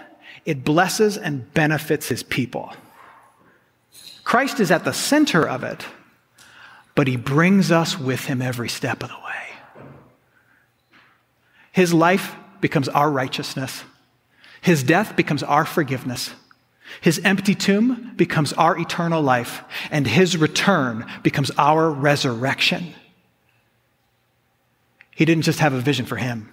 it 0.46 0.64
blesses 0.64 1.18
and 1.18 1.52
benefits 1.52 2.08
his 2.08 2.22
people. 2.22 2.72
Christ 4.22 4.60
is 4.60 4.70
at 4.70 4.86
the 4.86 4.94
center 4.94 5.46
of 5.46 5.62
it, 5.62 5.84
but 6.94 7.06
he 7.06 7.18
brings 7.18 7.70
us 7.70 7.98
with 7.98 8.24
him 8.24 8.40
every 8.40 8.70
step 8.70 9.02
of 9.02 9.10
the 9.10 9.16
way. 9.16 9.53
His 11.74 11.92
life 11.92 12.36
becomes 12.60 12.88
our 12.88 13.10
righteousness. 13.10 13.82
His 14.60 14.84
death 14.84 15.16
becomes 15.16 15.42
our 15.42 15.64
forgiveness. 15.64 16.32
His 17.00 17.20
empty 17.24 17.56
tomb 17.56 18.12
becomes 18.14 18.52
our 18.52 18.78
eternal 18.78 19.20
life, 19.20 19.64
and 19.90 20.06
his 20.06 20.36
return 20.36 21.04
becomes 21.24 21.50
our 21.58 21.90
resurrection. 21.90 22.94
He 25.16 25.24
didn't 25.24 25.42
just 25.42 25.58
have 25.58 25.72
a 25.72 25.80
vision 25.80 26.06
for 26.06 26.14
him, 26.14 26.48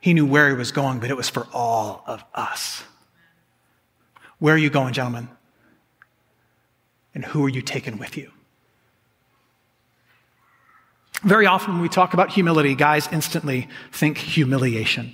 he 0.00 0.14
knew 0.14 0.24
where 0.24 0.48
he 0.48 0.54
was 0.54 0.72
going, 0.72 0.98
but 0.98 1.10
it 1.10 1.16
was 1.18 1.28
for 1.28 1.46
all 1.52 2.02
of 2.06 2.24
us. 2.32 2.82
Where 4.38 4.54
are 4.54 4.58
you 4.58 4.70
going, 4.70 4.94
gentlemen? 4.94 5.28
And 7.14 7.26
who 7.26 7.44
are 7.44 7.50
you 7.50 7.60
taking 7.60 7.98
with 7.98 8.16
you? 8.16 8.30
Very 11.26 11.46
often, 11.46 11.72
when 11.72 11.82
we 11.82 11.88
talk 11.88 12.14
about 12.14 12.30
humility, 12.30 12.76
guys 12.76 13.08
instantly 13.10 13.66
think 13.90 14.16
humiliation. 14.16 15.12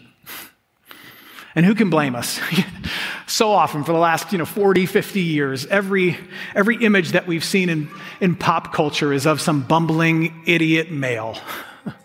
And 1.54 1.64
who 1.64 1.74
can 1.74 1.88
blame 1.88 2.14
us? 2.14 2.38
so 3.26 3.50
often 3.50 3.82
for 3.82 3.92
the 3.92 3.98
last 3.98 4.30
you 4.30 4.36
know, 4.36 4.44
40, 4.44 4.84
50 4.84 5.20
years, 5.22 5.64
every, 5.66 6.18
every 6.54 6.76
image 6.84 7.12
that 7.12 7.26
we've 7.26 7.42
seen 7.42 7.70
in, 7.70 7.88
in 8.20 8.36
pop 8.36 8.74
culture 8.74 9.10
is 9.10 9.24
of 9.24 9.40
some 9.40 9.62
bumbling 9.62 10.42
idiot 10.46 10.90
male. 10.90 11.38
but 11.86 11.96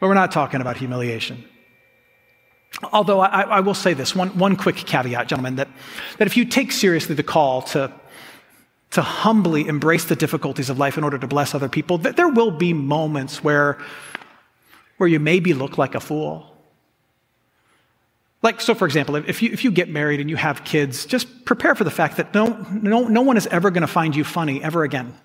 we're 0.00 0.14
not 0.14 0.32
talking 0.32 0.62
about 0.62 0.78
humiliation. 0.78 1.44
Although 2.90 3.20
I, 3.20 3.42
I, 3.42 3.60
will 3.60 3.74
say 3.74 3.92
this 3.92 4.16
one, 4.16 4.30
one 4.38 4.56
quick 4.56 4.76
caveat, 4.76 5.28
gentlemen, 5.28 5.56
that, 5.56 5.68
that 6.16 6.26
if 6.26 6.38
you 6.38 6.46
take 6.46 6.72
seriously 6.72 7.14
the 7.14 7.22
call 7.22 7.60
to, 7.62 7.92
to 8.92 9.02
humbly 9.02 9.66
embrace 9.66 10.04
the 10.04 10.16
difficulties 10.16 10.68
of 10.68 10.78
life 10.78 10.98
in 10.98 11.04
order 11.04 11.18
to 11.18 11.26
bless 11.26 11.54
other 11.54 11.68
people, 11.68 11.98
that 11.98 12.16
there 12.16 12.28
will 12.28 12.50
be 12.50 12.72
moments 12.72 13.42
where, 13.42 13.78
where 14.98 15.08
you 15.08 15.18
maybe 15.18 15.54
look 15.54 15.78
like 15.78 15.94
a 15.94 16.00
fool. 16.00 16.54
Like, 18.42 18.60
so 18.60 18.74
for 18.74 18.84
example, 18.86 19.16
if 19.16 19.40
you, 19.40 19.50
if 19.50 19.64
you 19.64 19.70
get 19.70 19.88
married 19.88 20.20
and 20.20 20.28
you 20.28 20.36
have 20.36 20.64
kids, 20.64 21.06
just 21.06 21.44
prepare 21.46 21.74
for 21.74 21.84
the 21.84 21.90
fact 21.90 22.18
that 22.18 22.34
no, 22.34 22.66
no, 22.70 23.08
no 23.08 23.22
one 23.22 23.36
is 23.36 23.46
ever 23.46 23.70
going 23.70 23.82
to 23.82 23.86
find 23.86 24.14
you 24.14 24.24
funny 24.24 24.62
ever 24.62 24.84
again. 24.84 25.14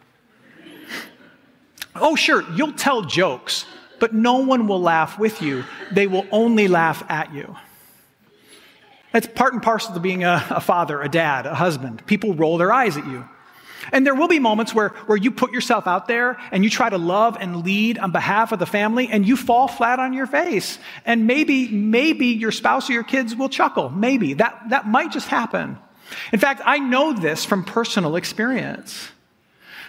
Oh, 1.99 2.15
sure, 2.15 2.43
you'll 2.53 2.73
tell 2.73 3.01
jokes, 3.01 3.65
but 3.99 4.13
no 4.13 4.38
one 4.38 4.67
will 4.67 4.80
laugh 4.80 5.17
with 5.17 5.41
you. 5.41 5.63
They 5.91 6.06
will 6.06 6.27
only 6.32 6.67
laugh 6.67 7.03
at 7.10 7.34
you. 7.34 7.56
That's 9.12 9.25
part 9.25 9.53
and 9.53 9.63
parcel 9.63 9.95
to 9.95 9.99
being 9.99 10.23
a, 10.23 10.45
a 10.51 10.62
father, 10.62 11.01
a 11.01 11.10
dad, 11.10 11.47
a 11.47 11.56
husband. 11.56 12.06
People 12.06 12.36
roll 12.36 12.60
their 12.60 12.71
eyes 12.71 12.97
at 12.97 13.08
you. 13.08 13.27
And 13.91 14.06
there 14.06 14.15
will 14.15 14.28
be 14.28 14.39
moments 14.39 14.73
where, 14.73 14.89
where 15.08 15.17
you 15.17 15.32
put 15.32 15.52
yourself 15.52 15.88
out 15.88 16.08
there 16.08 16.38
and 16.52 16.63
you 16.63 16.69
try 16.69 16.89
to 16.89 16.97
love 16.97 17.38
and 17.39 17.63
lead 17.63 17.97
on 17.97 18.12
behalf 18.12 18.52
of 18.52 18.60
the 18.60 18.65
family 18.65 19.08
and 19.10 19.28
you 19.28 19.38
fall 19.38 19.67
flat 19.67 20.00
on 20.00 20.13
your 20.13 20.28
face. 20.28 20.80
And 21.06 21.28
maybe, 21.28 21.69
maybe 21.69 22.28
your 22.28 22.52
spouse 22.52 22.89
or 22.89 22.93
your 22.93 23.04
kids 23.04 23.36
will 23.36 23.50
chuckle. 23.50 23.89
Maybe. 23.89 24.34
That, 24.34 24.69
that 24.69 24.88
might 24.88 25.12
just 25.12 25.28
happen. 25.28 25.78
In 26.32 26.39
fact, 26.39 26.62
I 26.65 26.80
know 26.80 27.13
this 27.13 27.45
from 27.45 27.63
personal 27.63 28.15
experience. 28.15 29.10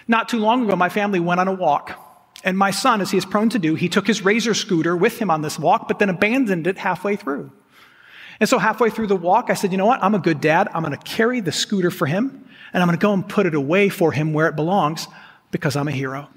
Not 0.07 0.29
too 0.29 0.39
long 0.39 0.65
ago, 0.65 0.75
my 0.75 0.89
family 0.89 1.19
went 1.19 1.39
on 1.39 1.47
a 1.47 1.53
walk. 1.53 1.97
And 2.43 2.57
my 2.57 2.71
son, 2.71 3.01
as 3.01 3.11
he 3.11 3.17
is 3.17 3.25
prone 3.25 3.49
to 3.49 3.59
do, 3.59 3.75
he 3.75 3.89
took 3.89 4.07
his 4.07 4.23
razor 4.23 4.53
scooter 4.53 4.95
with 4.95 5.19
him 5.19 5.29
on 5.29 5.41
this 5.41 5.59
walk, 5.59 5.87
but 5.87 5.99
then 5.99 6.09
abandoned 6.09 6.67
it 6.67 6.77
halfway 6.77 7.15
through. 7.15 7.51
And 8.39 8.47
so 8.47 8.57
halfway 8.57 8.89
through 8.89 9.07
the 9.07 9.15
walk, 9.17 9.49
I 9.49 9.53
said, 9.53 9.71
you 9.71 9.77
know 9.77 9.85
what? 9.85 10.01
I'm 10.01 10.15
a 10.15 10.19
good 10.19 10.39
dad. 10.39 10.69
I'm 10.73 10.83
going 10.83 10.97
to 10.97 11.03
carry 11.03 11.41
the 11.41 11.51
scooter 11.51 11.91
for 11.91 12.05
him 12.05 12.45
and 12.73 12.81
I'm 12.81 12.87
going 12.87 12.97
to 12.97 13.01
go 13.01 13.13
and 13.13 13.27
put 13.27 13.45
it 13.45 13.55
away 13.55 13.89
for 13.89 14.11
him 14.11 14.33
where 14.33 14.47
it 14.47 14.55
belongs 14.55 15.07
because 15.51 15.75
I'm 15.75 15.87
a 15.87 15.91
hero. 15.91 16.29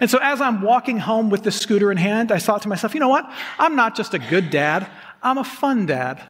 And 0.00 0.10
so 0.10 0.18
as 0.22 0.40
I'm 0.40 0.60
walking 0.60 0.98
home 0.98 1.30
with 1.30 1.42
the 1.42 1.50
scooter 1.50 1.90
in 1.90 1.96
hand, 1.96 2.30
I 2.30 2.38
thought 2.38 2.62
to 2.62 2.68
myself, 2.68 2.94
you 2.94 3.00
know 3.00 3.08
what? 3.08 3.28
I'm 3.58 3.74
not 3.74 3.96
just 3.96 4.14
a 4.14 4.18
good 4.18 4.50
dad, 4.50 4.88
I'm 5.22 5.38
a 5.38 5.44
fun 5.44 5.86
dad. 5.86 6.22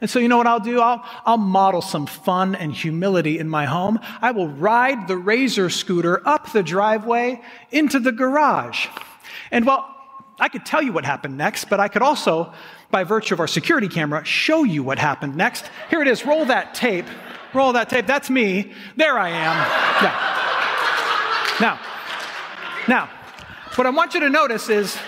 And 0.00 0.08
so, 0.08 0.20
you 0.20 0.28
know 0.28 0.36
what 0.36 0.46
I'll 0.46 0.60
do? 0.60 0.80
I'll, 0.80 1.04
I'll 1.26 1.38
model 1.38 1.82
some 1.82 2.06
fun 2.06 2.54
and 2.54 2.72
humility 2.72 3.40
in 3.40 3.48
my 3.48 3.66
home. 3.66 3.98
I 4.22 4.30
will 4.30 4.46
ride 4.46 5.08
the 5.08 5.16
Razor 5.16 5.70
scooter 5.70 6.26
up 6.26 6.52
the 6.52 6.62
driveway 6.62 7.42
into 7.72 7.98
the 7.98 8.12
garage. 8.12 8.86
And 9.50 9.66
well, 9.66 9.92
I 10.40 10.48
could 10.48 10.64
tell 10.64 10.82
you 10.82 10.92
what 10.92 11.04
happened 11.04 11.36
next, 11.36 11.66
but 11.68 11.80
I 11.80 11.88
could 11.88 12.02
also 12.02 12.52
by 12.90 13.04
virtue 13.04 13.34
of 13.34 13.40
our 13.40 13.46
security 13.46 13.88
camera, 13.88 14.24
show 14.24 14.64
you 14.64 14.82
what 14.82 14.98
happened 14.98 15.36
next. 15.36 15.70
Here 15.90 16.00
it 16.00 16.08
is. 16.08 16.24
Roll 16.24 16.46
that 16.46 16.74
tape. 16.74 17.06
Roll 17.52 17.72
that 17.74 17.88
tape. 17.90 18.06
That's 18.06 18.30
me. 18.30 18.72
There 18.96 19.18
I 19.18 19.28
am. 19.28 19.56
Now, 21.60 21.78
now, 21.78 21.80
now, 22.88 23.10
what 23.74 23.86
I 23.86 23.90
want 23.90 24.14
you 24.14 24.20
to 24.20 24.30
notice 24.30 24.68
is 24.68 24.98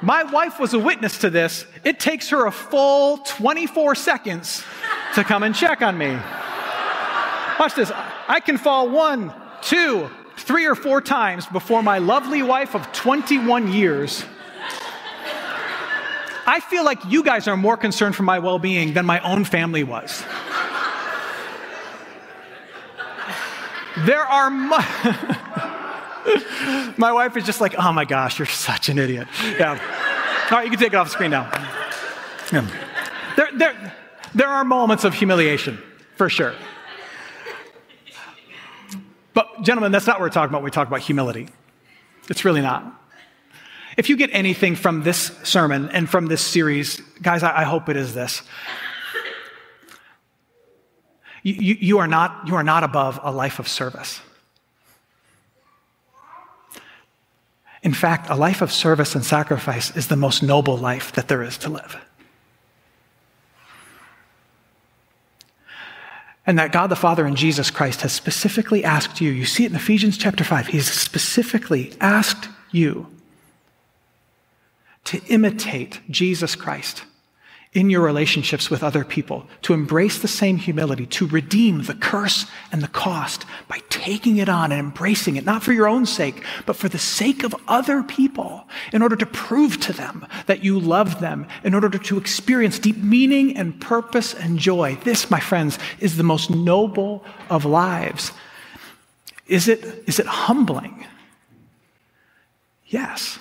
my 0.00 0.24
wife 0.24 0.58
was 0.58 0.72
a 0.74 0.78
witness 0.78 1.18
to 1.18 1.30
this. 1.30 1.66
It 1.84 2.00
takes 2.00 2.30
her 2.30 2.46
a 2.46 2.52
full 2.52 3.18
24 3.18 3.94
seconds 3.94 4.64
to 5.14 5.24
come 5.24 5.42
and 5.42 5.54
check 5.54 5.82
on 5.82 5.96
me. 5.96 6.18
Watch 7.58 7.74
this. 7.74 7.92
I 8.28 8.40
can 8.40 8.56
fall 8.56 8.88
one, 8.88 9.32
two, 9.62 10.10
three, 10.48 10.66
or 10.66 10.74
four 10.74 11.00
times 11.00 11.46
before 11.46 11.82
my 11.82 11.98
lovely 11.98 12.42
wife 12.42 12.74
of 12.74 12.90
21 12.92 13.72
years 13.72 14.24
I 16.48 16.60
feel 16.60 16.82
like 16.82 17.04
you 17.04 17.22
guys 17.22 17.46
are 17.46 17.58
more 17.58 17.76
concerned 17.76 18.16
for 18.16 18.22
my 18.22 18.38
well 18.38 18.58
being 18.58 18.94
than 18.94 19.04
my 19.04 19.20
own 19.20 19.44
family 19.44 19.84
was. 19.84 20.24
there 24.06 24.24
are. 24.24 24.48
Mu- 24.48 24.70
my 26.96 27.12
wife 27.12 27.36
is 27.36 27.44
just 27.44 27.60
like, 27.60 27.74
oh 27.78 27.92
my 27.92 28.06
gosh, 28.06 28.38
you're 28.38 28.46
such 28.46 28.88
an 28.88 28.98
idiot. 28.98 29.28
Yeah. 29.58 29.78
All 30.50 30.56
right, 30.56 30.64
you 30.64 30.70
can 30.70 30.78
take 30.78 30.94
it 30.94 30.96
off 30.96 31.08
the 31.08 31.12
screen 31.12 31.32
now. 31.32 31.50
Yeah. 32.50 32.66
There, 33.36 33.50
there, 33.54 33.94
there 34.34 34.48
are 34.48 34.64
moments 34.64 35.04
of 35.04 35.12
humiliation, 35.12 35.76
for 36.16 36.30
sure. 36.30 36.54
But, 39.38 39.62
gentlemen, 39.62 39.92
that's 39.92 40.08
not 40.08 40.16
what 40.16 40.22
we're 40.22 40.30
talking 40.30 40.50
about 40.50 40.62
when 40.62 40.64
we 40.64 40.72
talk 40.72 40.88
about 40.88 40.98
humility. 40.98 41.46
It's 42.28 42.44
really 42.44 42.60
not. 42.60 42.92
If 43.96 44.08
you 44.08 44.16
get 44.16 44.30
anything 44.32 44.74
from 44.74 45.04
this 45.04 45.30
sermon 45.44 45.90
and 45.90 46.10
from 46.10 46.26
this 46.26 46.40
series, 46.40 47.00
guys, 47.22 47.44
I, 47.44 47.60
I 47.60 47.62
hope 47.62 47.88
it 47.88 47.96
is 47.96 48.14
this. 48.14 48.42
You, 51.44 51.54
you, 51.54 51.76
you, 51.78 51.98
are 51.98 52.08
not, 52.08 52.48
you 52.48 52.56
are 52.56 52.64
not 52.64 52.82
above 52.82 53.20
a 53.22 53.30
life 53.30 53.60
of 53.60 53.68
service. 53.68 54.20
In 57.84 57.94
fact, 57.94 58.28
a 58.30 58.34
life 58.34 58.60
of 58.60 58.72
service 58.72 59.14
and 59.14 59.24
sacrifice 59.24 59.96
is 59.96 60.08
the 60.08 60.16
most 60.16 60.42
noble 60.42 60.76
life 60.76 61.12
that 61.12 61.28
there 61.28 61.44
is 61.44 61.56
to 61.58 61.68
live. 61.68 61.96
And 66.48 66.58
that 66.58 66.72
God 66.72 66.86
the 66.86 66.96
Father 66.96 67.26
and 67.26 67.36
Jesus 67.36 67.70
Christ 67.70 68.00
has 68.00 68.12
specifically 68.14 68.82
asked 68.82 69.20
you, 69.20 69.30
you 69.30 69.44
see 69.44 69.64
it 69.64 69.70
in 69.70 69.76
Ephesians 69.76 70.16
chapter 70.16 70.42
5, 70.42 70.68
He's 70.68 70.90
specifically 70.90 71.92
asked 72.00 72.48
you 72.72 73.06
to 75.04 75.20
imitate 75.26 76.00
Jesus 76.08 76.56
Christ 76.56 77.04
in 77.74 77.90
your 77.90 78.00
relationships 78.00 78.70
with 78.70 78.82
other 78.82 79.04
people, 79.04 79.46
to 79.62 79.74
embrace 79.74 80.18
the 80.18 80.28
same 80.28 80.56
humility, 80.56 81.04
to 81.04 81.26
redeem 81.26 81.82
the 81.82 81.94
curse 81.94 82.46
and 82.72 82.82
the 82.82 82.88
cost 82.88 83.44
by 83.68 83.78
taking 83.90 84.38
it 84.38 84.48
on 84.48 84.72
and 84.72 84.80
embracing 84.80 85.36
it, 85.36 85.44
not 85.44 85.62
for 85.62 85.72
your 85.72 85.86
own 85.86 86.06
sake, 86.06 86.42
but 86.64 86.76
for 86.76 86.88
the 86.88 86.98
sake 86.98 87.44
of 87.44 87.54
other 87.68 88.02
people, 88.02 88.66
in 88.92 89.02
order 89.02 89.16
to 89.16 89.26
prove 89.26 89.78
to 89.80 89.92
them 89.92 90.26
that 90.46 90.64
you 90.64 90.80
love 90.80 91.20
them, 91.20 91.46
in 91.62 91.74
order 91.74 91.90
to 91.90 92.16
experience 92.16 92.78
deep 92.78 92.96
meaning 92.96 93.56
and 93.56 93.78
purpose 93.80 94.32
and 94.34 94.58
joy. 94.58 94.96
This, 95.04 95.30
my 95.30 95.40
friends, 95.40 95.78
is 96.00 96.16
the 96.16 96.22
most 96.22 96.50
noble 96.50 97.22
of 97.50 97.66
lives. 97.66 98.32
Is 99.46 99.68
it, 99.68 100.04
is 100.06 100.18
it 100.18 100.26
humbling? 100.26 101.06
Yes. 102.86 103.38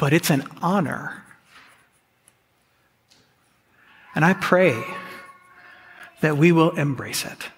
But 0.00 0.14
it's 0.14 0.30
an 0.30 0.44
honor. 0.62 1.22
And 4.14 4.24
I 4.24 4.32
pray 4.32 4.82
that 6.22 6.38
we 6.38 6.52
will 6.52 6.70
embrace 6.70 7.26
it. 7.26 7.48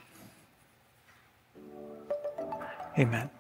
Amen. 2.99 3.31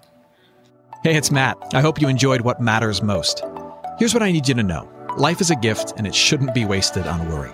Hey, 1.02 1.16
it's 1.16 1.32
Matt. 1.32 1.58
I 1.74 1.80
hope 1.80 2.00
you 2.00 2.06
enjoyed 2.06 2.42
what 2.42 2.60
matters 2.60 3.02
most. 3.02 3.42
Here's 3.98 4.14
what 4.14 4.22
I 4.22 4.30
need 4.30 4.46
you 4.46 4.54
to 4.54 4.62
know 4.62 4.88
life 5.18 5.40
is 5.40 5.50
a 5.50 5.56
gift, 5.56 5.94
and 5.96 6.06
it 6.06 6.14
shouldn't 6.14 6.54
be 6.54 6.64
wasted 6.64 7.08
on 7.08 7.28
worry. 7.28 7.50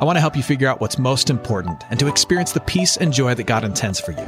I 0.00 0.04
want 0.06 0.16
to 0.16 0.20
help 0.20 0.36
you 0.36 0.42
figure 0.42 0.68
out 0.68 0.80
what's 0.80 0.98
most 0.98 1.28
important 1.28 1.84
and 1.90 2.00
to 2.00 2.08
experience 2.08 2.52
the 2.52 2.60
peace 2.60 2.96
and 2.96 3.12
joy 3.12 3.34
that 3.34 3.44
God 3.44 3.62
intends 3.62 4.00
for 4.00 4.12
you. 4.12 4.26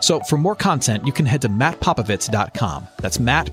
So, 0.00 0.20
for 0.20 0.38
more 0.38 0.56
content, 0.56 1.06
you 1.06 1.12
can 1.12 1.26
head 1.26 1.42
to 1.42 1.50
mattpopovits.com. 1.50 2.88
That's 2.96 3.20
Matt. 3.20 3.52